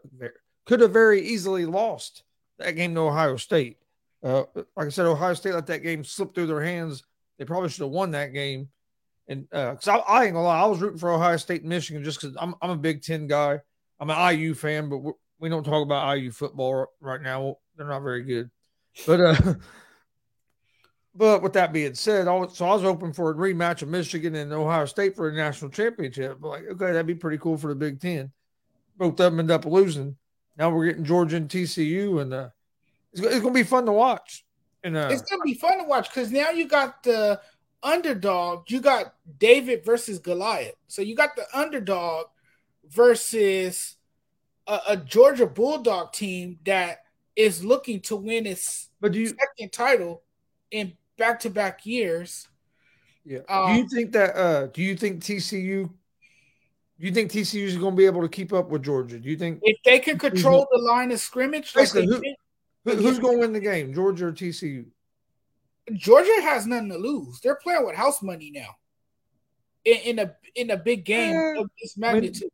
[0.66, 2.24] could have very easily lost
[2.58, 3.78] that game to Ohio State.
[4.24, 4.44] Uh,
[4.76, 7.04] like I said, Ohio State let that game slip through their hands.
[7.38, 8.70] They probably should have won that game.
[9.28, 11.70] And uh because I, I ain't gonna lie, I was rooting for Ohio State and
[11.70, 13.60] Michigan just because I'm I'm a Big Ten guy.
[14.00, 15.00] I'm an IU fan, but
[15.40, 17.58] we don't talk about IU football right now.
[17.76, 18.50] They're not very good.
[19.06, 19.54] But uh,
[21.16, 23.90] but with that being said, I was, so I was hoping for a rematch of
[23.90, 26.38] Michigan and Ohio State for a national championship.
[26.42, 28.32] But like, okay, that'd be pretty cool for the Big Ten.
[28.98, 30.16] Both of them end up losing.
[30.58, 32.50] Now we're getting Georgia and TCU, and uh,
[33.12, 34.46] it's, it's gonna be fun to watch.
[34.86, 37.40] Uh, it's gonna be fun to watch because now you got the
[37.82, 38.70] underdog.
[38.70, 40.76] You got David versus Goliath.
[40.88, 42.28] So you got the underdog
[42.90, 43.96] versus
[44.68, 47.04] a, a Georgia Bulldog team that
[47.36, 50.24] is looking to win its but do you second title
[50.72, 52.48] in back-to-back years.
[53.26, 53.40] Yeah.
[53.50, 55.90] Um, do you think that uh do you think TCU
[56.98, 59.20] do you think TCU is going to be able to keep up with Georgia?
[59.20, 62.22] Do you think If they can control the line of scrimmage, like who,
[62.86, 64.86] who's going to win the game, Georgia or TCU?
[65.94, 67.40] Georgia has nothing to lose.
[67.42, 68.70] They're playing with house money now.
[69.84, 72.50] In, in a in a big game Eh, of this magnitude.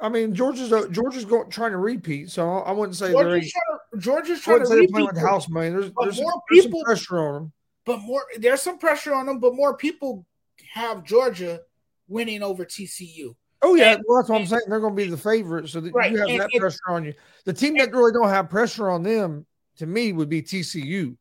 [0.00, 3.10] I mean, Georgia's uh, Georgia's going trying to repeat, so I wouldn't say.
[3.10, 5.70] Georgia's trying to, Georgia's trying to they're playing repeat, with house money.
[5.70, 7.52] There's, there's, some, more there's some people- pressure on them.
[7.86, 9.40] but more there's some pressure on them.
[9.40, 10.26] But more people
[10.72, 11.60] have Georgia
[12.08, 13.34] winning over TCU.
[13.62, 14.62] Oh yeah, And- well, that's what I'm saying.
[14.68, 16.78] They're going to be the favorite, so that Right, you have and- that and- pressure
[16.88, 17.14] on you.
[17.46, 19.44] The team that really don't have pressure on them,
[19.80, 21.16] to me, would be TCU,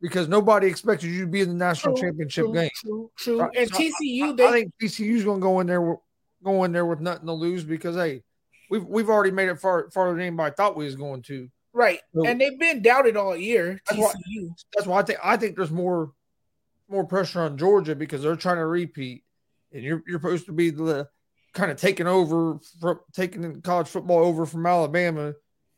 [0.00, 2.70] because nobody expected you to be in the national True, championship True, game.
[2.76, 3.40] true, true.
[3.40, 5.98] Right, And so TCU, I, they I think TCU's going to go in there, with-
[6.44, 8.22] go in there with nothing to lose because hey,
[8.70, 11.48] we've we've already made it far farther than anybody thought we was going to.
[11.72, 13.80] right, So- and they've been doubted all year.
[13.88, 14.50] That's why- TCU.
[14.74, 16.12] That's why I think I think there's more
[16.88, 19.24] more pressure on Georgia because they're trying to repeat,
[19.72, 21.08] and you're you're supposed to be the
[21.54, 25.32] kind of taking over from taking college football over from Alabama,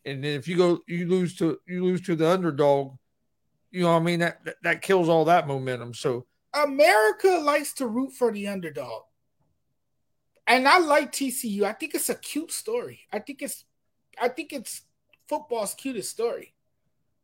[0.07, 2.97] and then if you go you lose to you lose to the underdog,
[3.71, 5.93] you know what I mean that that, that kills all that momentum.
[5.93, 9.03] So America likes to root for the underdog.
[10.47, 11.63] And I like TCU.
[11.63, 13.01] I think it's a cute story.
[13.13, 13.65] I think it's
[14.21, 14.83] I think it's
[15.29, 16.55] football's cutest story.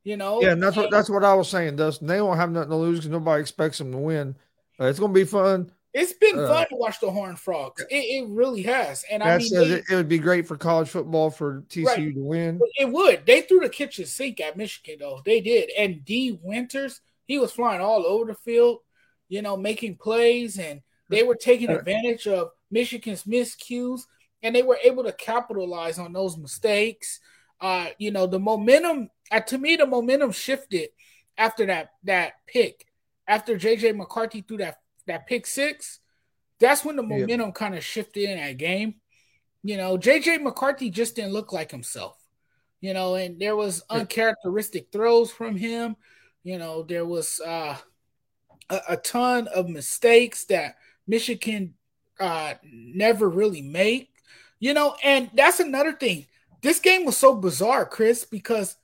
[0.05, 0.43] You know?
[0.43, 2.09] yeah, and that's what that's what I was saying, Dustin.
[2.09, 4.37] They don't have nothing to lose because nobody expects them to win.
[4.81, 5.71] Uh, it's going to be fun.
[5.95, 7.85] It's been Uh, fun to watch the Horned Frogs.
[7.91, 9.05] It, it really has.
[9.11, 12.15] And I mean, they- it, it would be great for college football for TCU Right.
[12.15, 12.61] to win.
[12.79, 13.27] It would.
[13.27, 15.21] They threw the kitchen sink at Michigan, though.
[15.25, 15.71] They did.
[15.77, 18.79] And Dee Winters, he was flying all over the field,
[19.29, 20.81] you know, making plays, and
[21.11, 24.03] they were taking advantage of Michigan's miscues,
[24.43, 27.21] and they were able to capitalize on those mistakes.
[27.61, 29.11] Uh, you know, the momentum.
[29.31, 30.89] Uh, to me, the momentum shifted
[31.37, 32.87] after that that pick.
[33.29, 36.01] After JJ McCarthy threw that that pick six,
[36.59, 37.19] that's when the Yeah.
[37.21, 38.97] momentum kind of shifted in that game.
[39.63, 42.17] You know, JJ McCarthy just didn't look like himself.
[42.81, 45.97] You know, and there was uncharacteristic throws from him.
[46.43, 47.77] You know, there was uh,
[48.69, 50.77] a, a ton of mistakes that
[51.07, 51.75] Michigan
[52.19, 54.11] uh, never really make.
[54.59, 56.27] You know, and that's another thing.
[56.61, 58.77] This game was so bizarre, Chris, because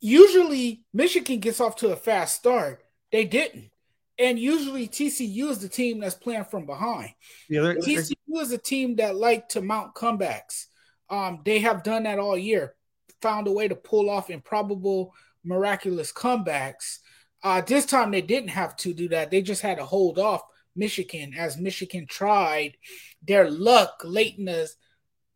[0.00, 2.82] usually Michigan gets off to a fast start.
[3.12, 3.70] They didn't.
[4.18, 7.10] And usually TCU is the team that's playing from behind.
[7.48, 10.66] Yeah, they're, TCU is a team that like to mount comebacks.
[11.10, 12.74] Um, they have done that all year,
[13.20, 16.98] found a way to pull off improbable, miraculous comebacks.
[17.42, 19.30] Uh, this time they didn't have to do that.
[19.30, 20.42] They just had to hold off
[20.76, 22.76] Michigan as Michigan tried
[23.22, 24.70] their luck late in the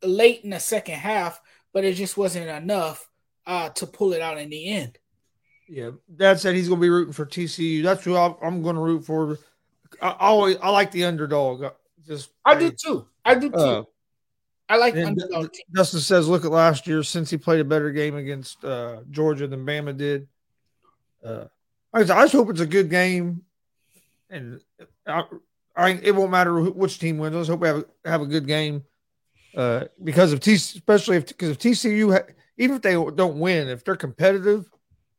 [0.02, 1.40] late in the second half,
[1.72, 3.08] but it just wasn't enough
[3.46, 4.98] uh, to pull it out in the end.
[5.68, 7.82] Yeah, Dad said he's going to be rooting for TCU.
[7.82, 9.38] That's who I'm, going to root for.
[10.00, 11.64] I, always I like the underdog.
[12.06, 13.06] Just I do too.
[13.24, 13.56] I do too.
[13.56, 13.82] Uh,
[14.70, 15.50] I like underdog.
[15.74, 19.46] Justin says, look at last year since he played a better game against uh, Georgia
[19.46, 20.26] than Bama did.
[21.24, 21.44] Uh,
[21.92, 23.42] I, just, I just hope it's a good game,
[24.30, 24.60] and
[25.06, 25.24] I,
[25.76, 27.34] I it won't matter who, which team wins.
[27.34, 28.84] I just hope we have a, have a good game.
[29.56, 33.68] Uh, because of T, especially if because if TCU, ha- even if they don't win,
[33.68, 34.70] if they're competitive,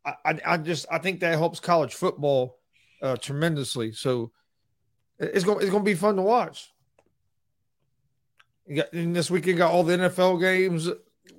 [0.05, 2.57] I, I, just I think that helps college football
[3.01, 3.91] uh, tremendously.
[3.91, 4.31] So
[5.19, 6.71] it's going it's going to be fun to watch.
[8.65, 10.87] You got and this weekend got all the NFL games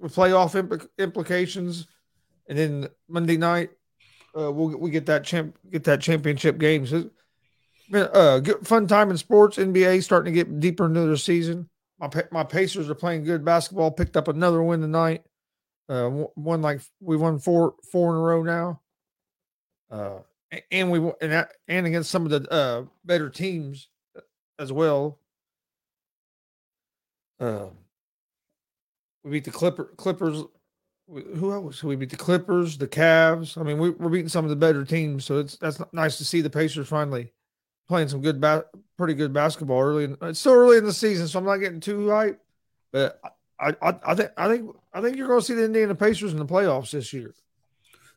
[0.01, 1.87] with playoff impl- implications,
[2.49, 3.71] and then Monday night
[4.39, 6.93] uh, we'll we get that champ get that championship games.
[6.93, 7.09] It's
[7.93, 9.57] uh, good, fun time in sports.
[9.57, 11.69] NBA starting to get deeper into their season.
[11.99, 13.91] My my Pacers are playing good basketball.
[13.91, 15.25] Picked up another win tonight.
[15.91, 18.80] Uh, won like we won four four in a row now.
[19.91, 20.20] Uh,
[20.70, 23.88] and we and and against some of the uh better teams
[24.61, 25.18] as well.
[27.41, 27.66] Uh,
[29.24, 30.45] we beat the Clipper Clippers.
[31.09, 31.82] Who else?
[31.82, 33.59] We beat the Clippers, the Cavs.
[33.59, 36.24] I mean, we, we're beating some of the better teams, so it's that's nice to
[36.24, 37.32] see the Pacers finally
[37.88, 38.66] playing some good, ba-
[38.97, 40.05] pretty good basketball early.
[40.05, 42.41] In, it's still early in the season, so I'm not getting too hype.
[42.93, 43.20] But
[43.59, 46.32] I, I, I think, I think, I think you're going to see the Indiana Pacers
[46.32, 47.34] in the playoffs this year.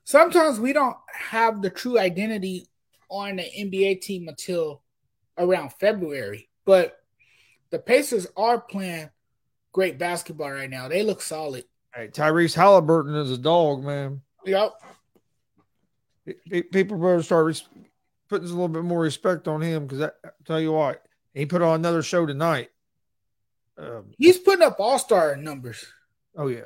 [0.06, 2.68] Sometimes we don't have the true identity
[3.10, 4.82] on the NBA team until
[5.38, 6.98] around February, but
[7.70, 9.10] the Pacers are playing
[9.72, 10.88] great basketball right now.
[10.88, 11.66] They look solid.
[11.94, 14.22] Hey, Tyrese Halliburton is a dog, man.
[14.46, 14.74] Yep.
[16.26, 17.62] Pe- pe- People better start
[18.30, 21.04] putting a little bit more respect on him because I tell you what,
[21.34, 22.70] he put on another show tonight.
[23.78, 25.86] Um, He's putting up all star numbers.
[26.36, 26.66] Oh yeah,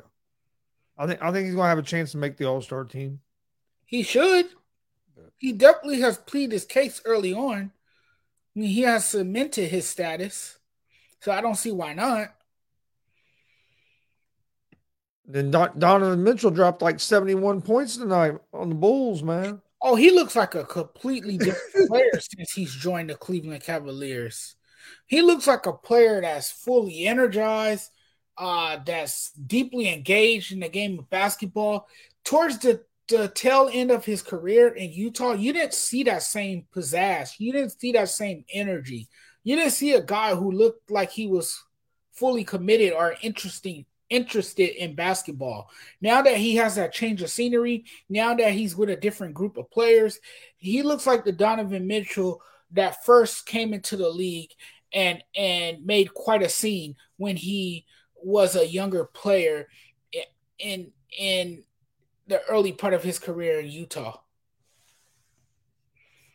[0.97, 2.83] I think I think he's going to have a chance to make the All Star
[2.83, 3.19] team.
[3.85, 4.47] He should.
[5.37, 7.71] He definitely has pleaded his case early on.
[8.55, 10.57] I mean, he has cemented his status.
[11.21, 12.33] So I don't see why not.
[15.27, 19.61] Then Don- Donovan Mitchell dropped like 71 points tonight on the Bulls, man.
[19.81, 24.55] Oh, he looks like a completely different player since he's joined the Cleveland Cavaliers.
[25.05, 27.91] He looks like a player that's fully energized,
[28.37, 31.87] uh, that's deeply engaged in the game of basketball.
[32.23, 36.65] Towards the, the tail end of his career in Utah, you didn't see that same
[36.75, 37.39] pizzazz.
[37.39, 39.07] You didn't see that same energy.
[39.43, 41.63] You didn't see a guy who looked like he was
[42.11, 45.69] fully committed or interesting interested in basketball.
[46.01, 49.57] Now that he has that change of scenery, now that he's with a different group
[49.57, 50.19] of players,
[50.55, 54.51] he looks like the Donovan Mitchell that first came into the league
[54.93, 57.85] and and made quite a scene when he
[58.23, 59.67] was a younger player
[60.59, 61.63] in in
[62.27, 64.19] the early part of his career in Utah.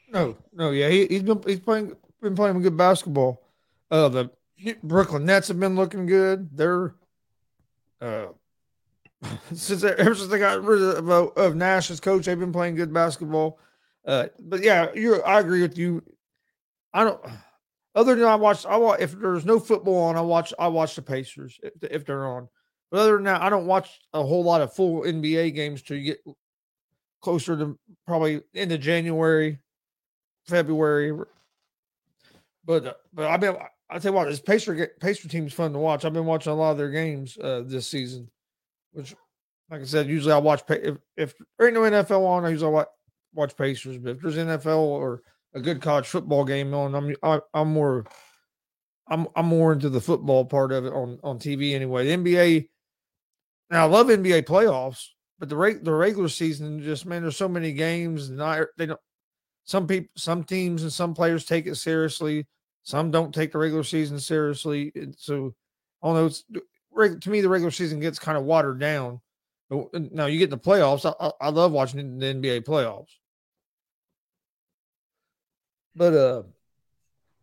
[0.08, 3.42] No, no, yeah, he, he's been he's playing been playing good basketball.
[3.90, 4.30] Uh, the
[4.82, 6.56] Brooklyn Nets have been looking good.
[6.56, 6.94] They're
[8.00, 8.26] uh,
[9.54, 12.92] since ever since they got rid of, of Nash as coach, they've been playing good
[12.92, 13.58] basketball.
[14.04, 16.02] Uh, but yeah, you I agree with you.
[16.92, 17.20] I don't.
[17.94, 20.96] Other than I watch, I watch if there's no football on, I watch I watch
[20.96, 22.48] the Pacers if, if they're on.
[22.90, 25.96] But other than that, I don't watch a whole lot of full NBA games till
[25.96, 26.24] you get
[27.22, 29.58] closer to probably into January,
[30.46, 31.12] February.
[32.64, 33.56] But but I mean,
[33.90, 36.04] I tell you what, this Pacer Pacer team's fun to watch.
[36.04, 38.30] I've been watching a lot of their games uh, this season,
[38.92, 39.14] which,
[39.70, 42.72] like I said, usually I watch if if there ain't no NFL on, I usually
[42.72, 42.88] watch,
[43.34, 43.98] watch Pacers.
[43.98, 45.22] But if there's NFL or
[45.54, 48.06] a good college football game on, I'm I, I'm more
[49.08, 52.06] I'm I'm more into the football part of it on on TV anyway.
[52.06, 52.68] The NBA.
[53.70, 55.06] Now I love NBA playoffs,
[55.38, 58.86] but the reg, the regular season just man, there's so many games, and I they
[58.86, 59.00] don't.
[59.64, 62.46] Some people, some teams, and some players take it seriously.
[62.82, 64.90] Some don't take the regular season seriously.
[64.96, 65.54] And so,
[66.02, 66.26] I don't know.
[66.26, 66.44] It's
[67.22, 69.20] to me the regular season gets kind of watered down.
[69.92, 71.06] Now you get the playoffs.
[71.06, 73.08] I, I, I love watching the NBA playoffs.
[75.94, 76.42] But uh,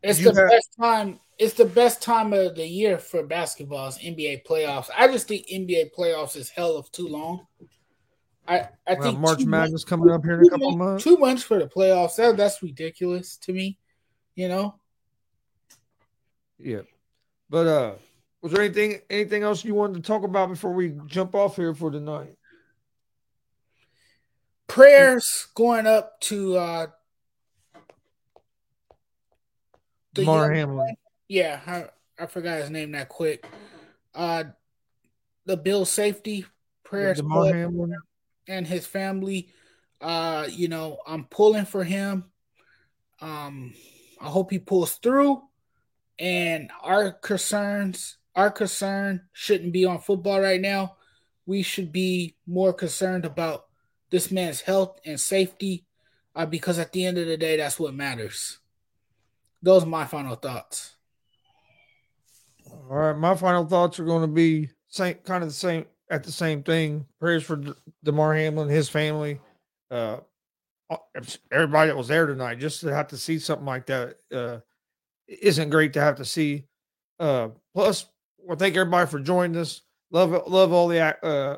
[0.03, 1.19] It's the have- best time.
[1.37, 3.87] It's the best time of the year for basketball.
[3.87, 4.89] Is NBA playoffs.
[4.97, 7.47] I just think NBA playoffs is hell of too long.
[8.47, 11.03] I, I Well, think March Madness months- coming up here in a couple months- months.
[11.05, 12.15] Two months for the playoffs.
[12.17, 13.77] That, that's ridiculous to me.
[14.35, 14.75] You know,
[16.57, 16.81] Yeah.
[17.49, 17.95] But uh
[18.41, 21.73] was there anything anything else you wanted to talk about before we jump off here
[21.73, 22.35] for tonight?
[24.67, 26.87] prayers going up to uh
[30.13, 30.95] the young- Hamlin.
[31.27, 33.45] yeah, I, I forgot his name that quick.
[34.13, 34.45] Uh
[35.45, 36.45] the Bill safety
[36.83, 37.95] prayers go Hamlin.
[38.47, 39.49] and his family.
[40.01, 42.25] Uh, you know, I'm pulling for him.
[43.19, 43.73] Um,
[44.21, 45.41] I hope he pulls through.
[46.19, 50.97] And our concerns, our concern shouldn't be on football right now.
[51.45, 53.65] We should be more concerned about
[54.09, 55.85] this man's health and safety,
[56.35, 58.59] uh, because at the end of the day, that's what matters.
[59.61, 60.95] Those are my final thoughts.
[62.71, 66.23] All right, my final thoughts are going to be same, kind of the same at
[66.23, 67.05] the same thing.
[67.19, 69.39] Prayers for D- Damar Hamlin, his family,
[69.91, 70.17] uh,
[71.51, 72.59] everybody that was there tonight.
[72.59, 74.57] Just to have to see something like that uh,
[75.27, 76.65] isn't great to have to see.
[77.19, 78.05] Uh, plus,
[78.37, 79.81] well, thank everybody for joining us.
[80.11, 81.57] Love love all the uh,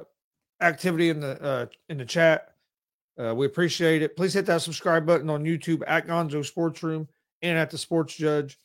[0.62, 2.56] activity in the uh, in the chat.
[3.18, 4.18] Uh, we appreciate it.
[4.18, 7.08] Please hit that subscribe button on YouTube at Gonzo Sports Room
[7.42, 8.58] and at the Sports Judge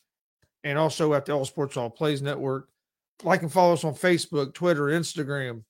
[0.64, 2.68] and also at the All Sports All Plays Network.
[3.22, 5.62] Like and follow us on Facebook, Twitter, Instagram,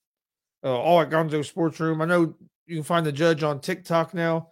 [0.63, 2.01] uh, all at Gonzo Sports Room.
[2.01, 2.35] I know
[2.65, 4.49] you can find the judge on TikTok now.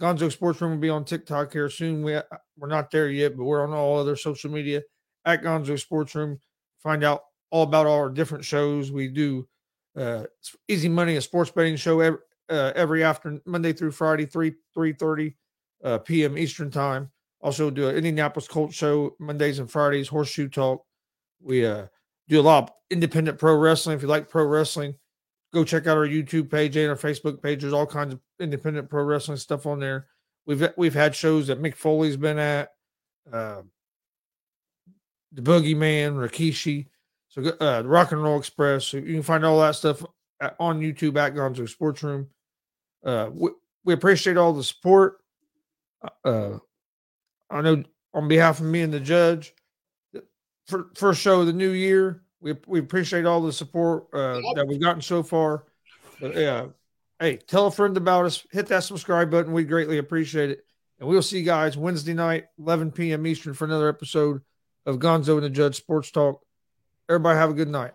[0.00, 2.02] Gonzo Sports Room will be on TikTok here soon.
[2.02, 2.18] We
[2.56, 4.82] we're not there yet, but we're on all other social media
[5.24, 6.38] at Gonzo Sports Room.
[6.82, 8.92] Find out all about all our different shows.
[8.92, 9.48] We do
[9.96, 10.24] uh,
[10.68, 14.92] Easy Money, a sports betting show every, uh, every after Monday through Friday, three three
[14.92, 15.34] thirty
[15.82, 16.36] uh, p.m.
[16.38, 17.10] Eastern time.
[17.40, 20.84] Also do an Indianapolis Colts show Mondays and Fridays, Horseshoe Talk.
[21.40, 21.86] We uh,
[22.28, 23.96] do a lot of independent pro wrestling.
[23.96, 24.94] If you like pro wrestling,
[25.52, 27.60] go check out our YouTube page and our Facebook page.
[27.60, 30.06] There's all kinds of independent pro wrestling stuff on there.
[30.46, 32.70] We've we've had shows that Mick Foley's been at,
[33.32, 33.62] uh,
[35.32, 36.86] the Boogeyman, Rikishi,
[37.28, 38.86] so uh, Rock and Roll Express.
[38.86, 40.04] So you can find all that stuff
[40.40, 42.28] at, on YouTube at Gonzo Sports Room.
[43.04, 43.50] Uh, we,
[43.84, 45.18] we appreciate all the support.
[46.24, 46.58] Uh,
[47.50, 47.84] I know
[48.14, 49.54] on behalf of me and the judge,
[50.66, 54.66] for first show of the new year, we we appreciate all the support uh, that
[54.68, 55.64] we've gotten so far.
[56.20, 56.66] But yeah,
[57.20, 58.46] hey, tell a friend about us.
[58.50, 59.52] Hit that subscribe button.
[59.52, 60.64] We greatly appreciate it.
[60.98, 63.26] And we'll see you guys Wednesday night, 11 p.m.
[63.26, 64.40] Eastern, for another episode
[64.86, 66.42] of Gonzo and the Judge Sports Talk.
[67.08, 67.92] Everybody have a good night.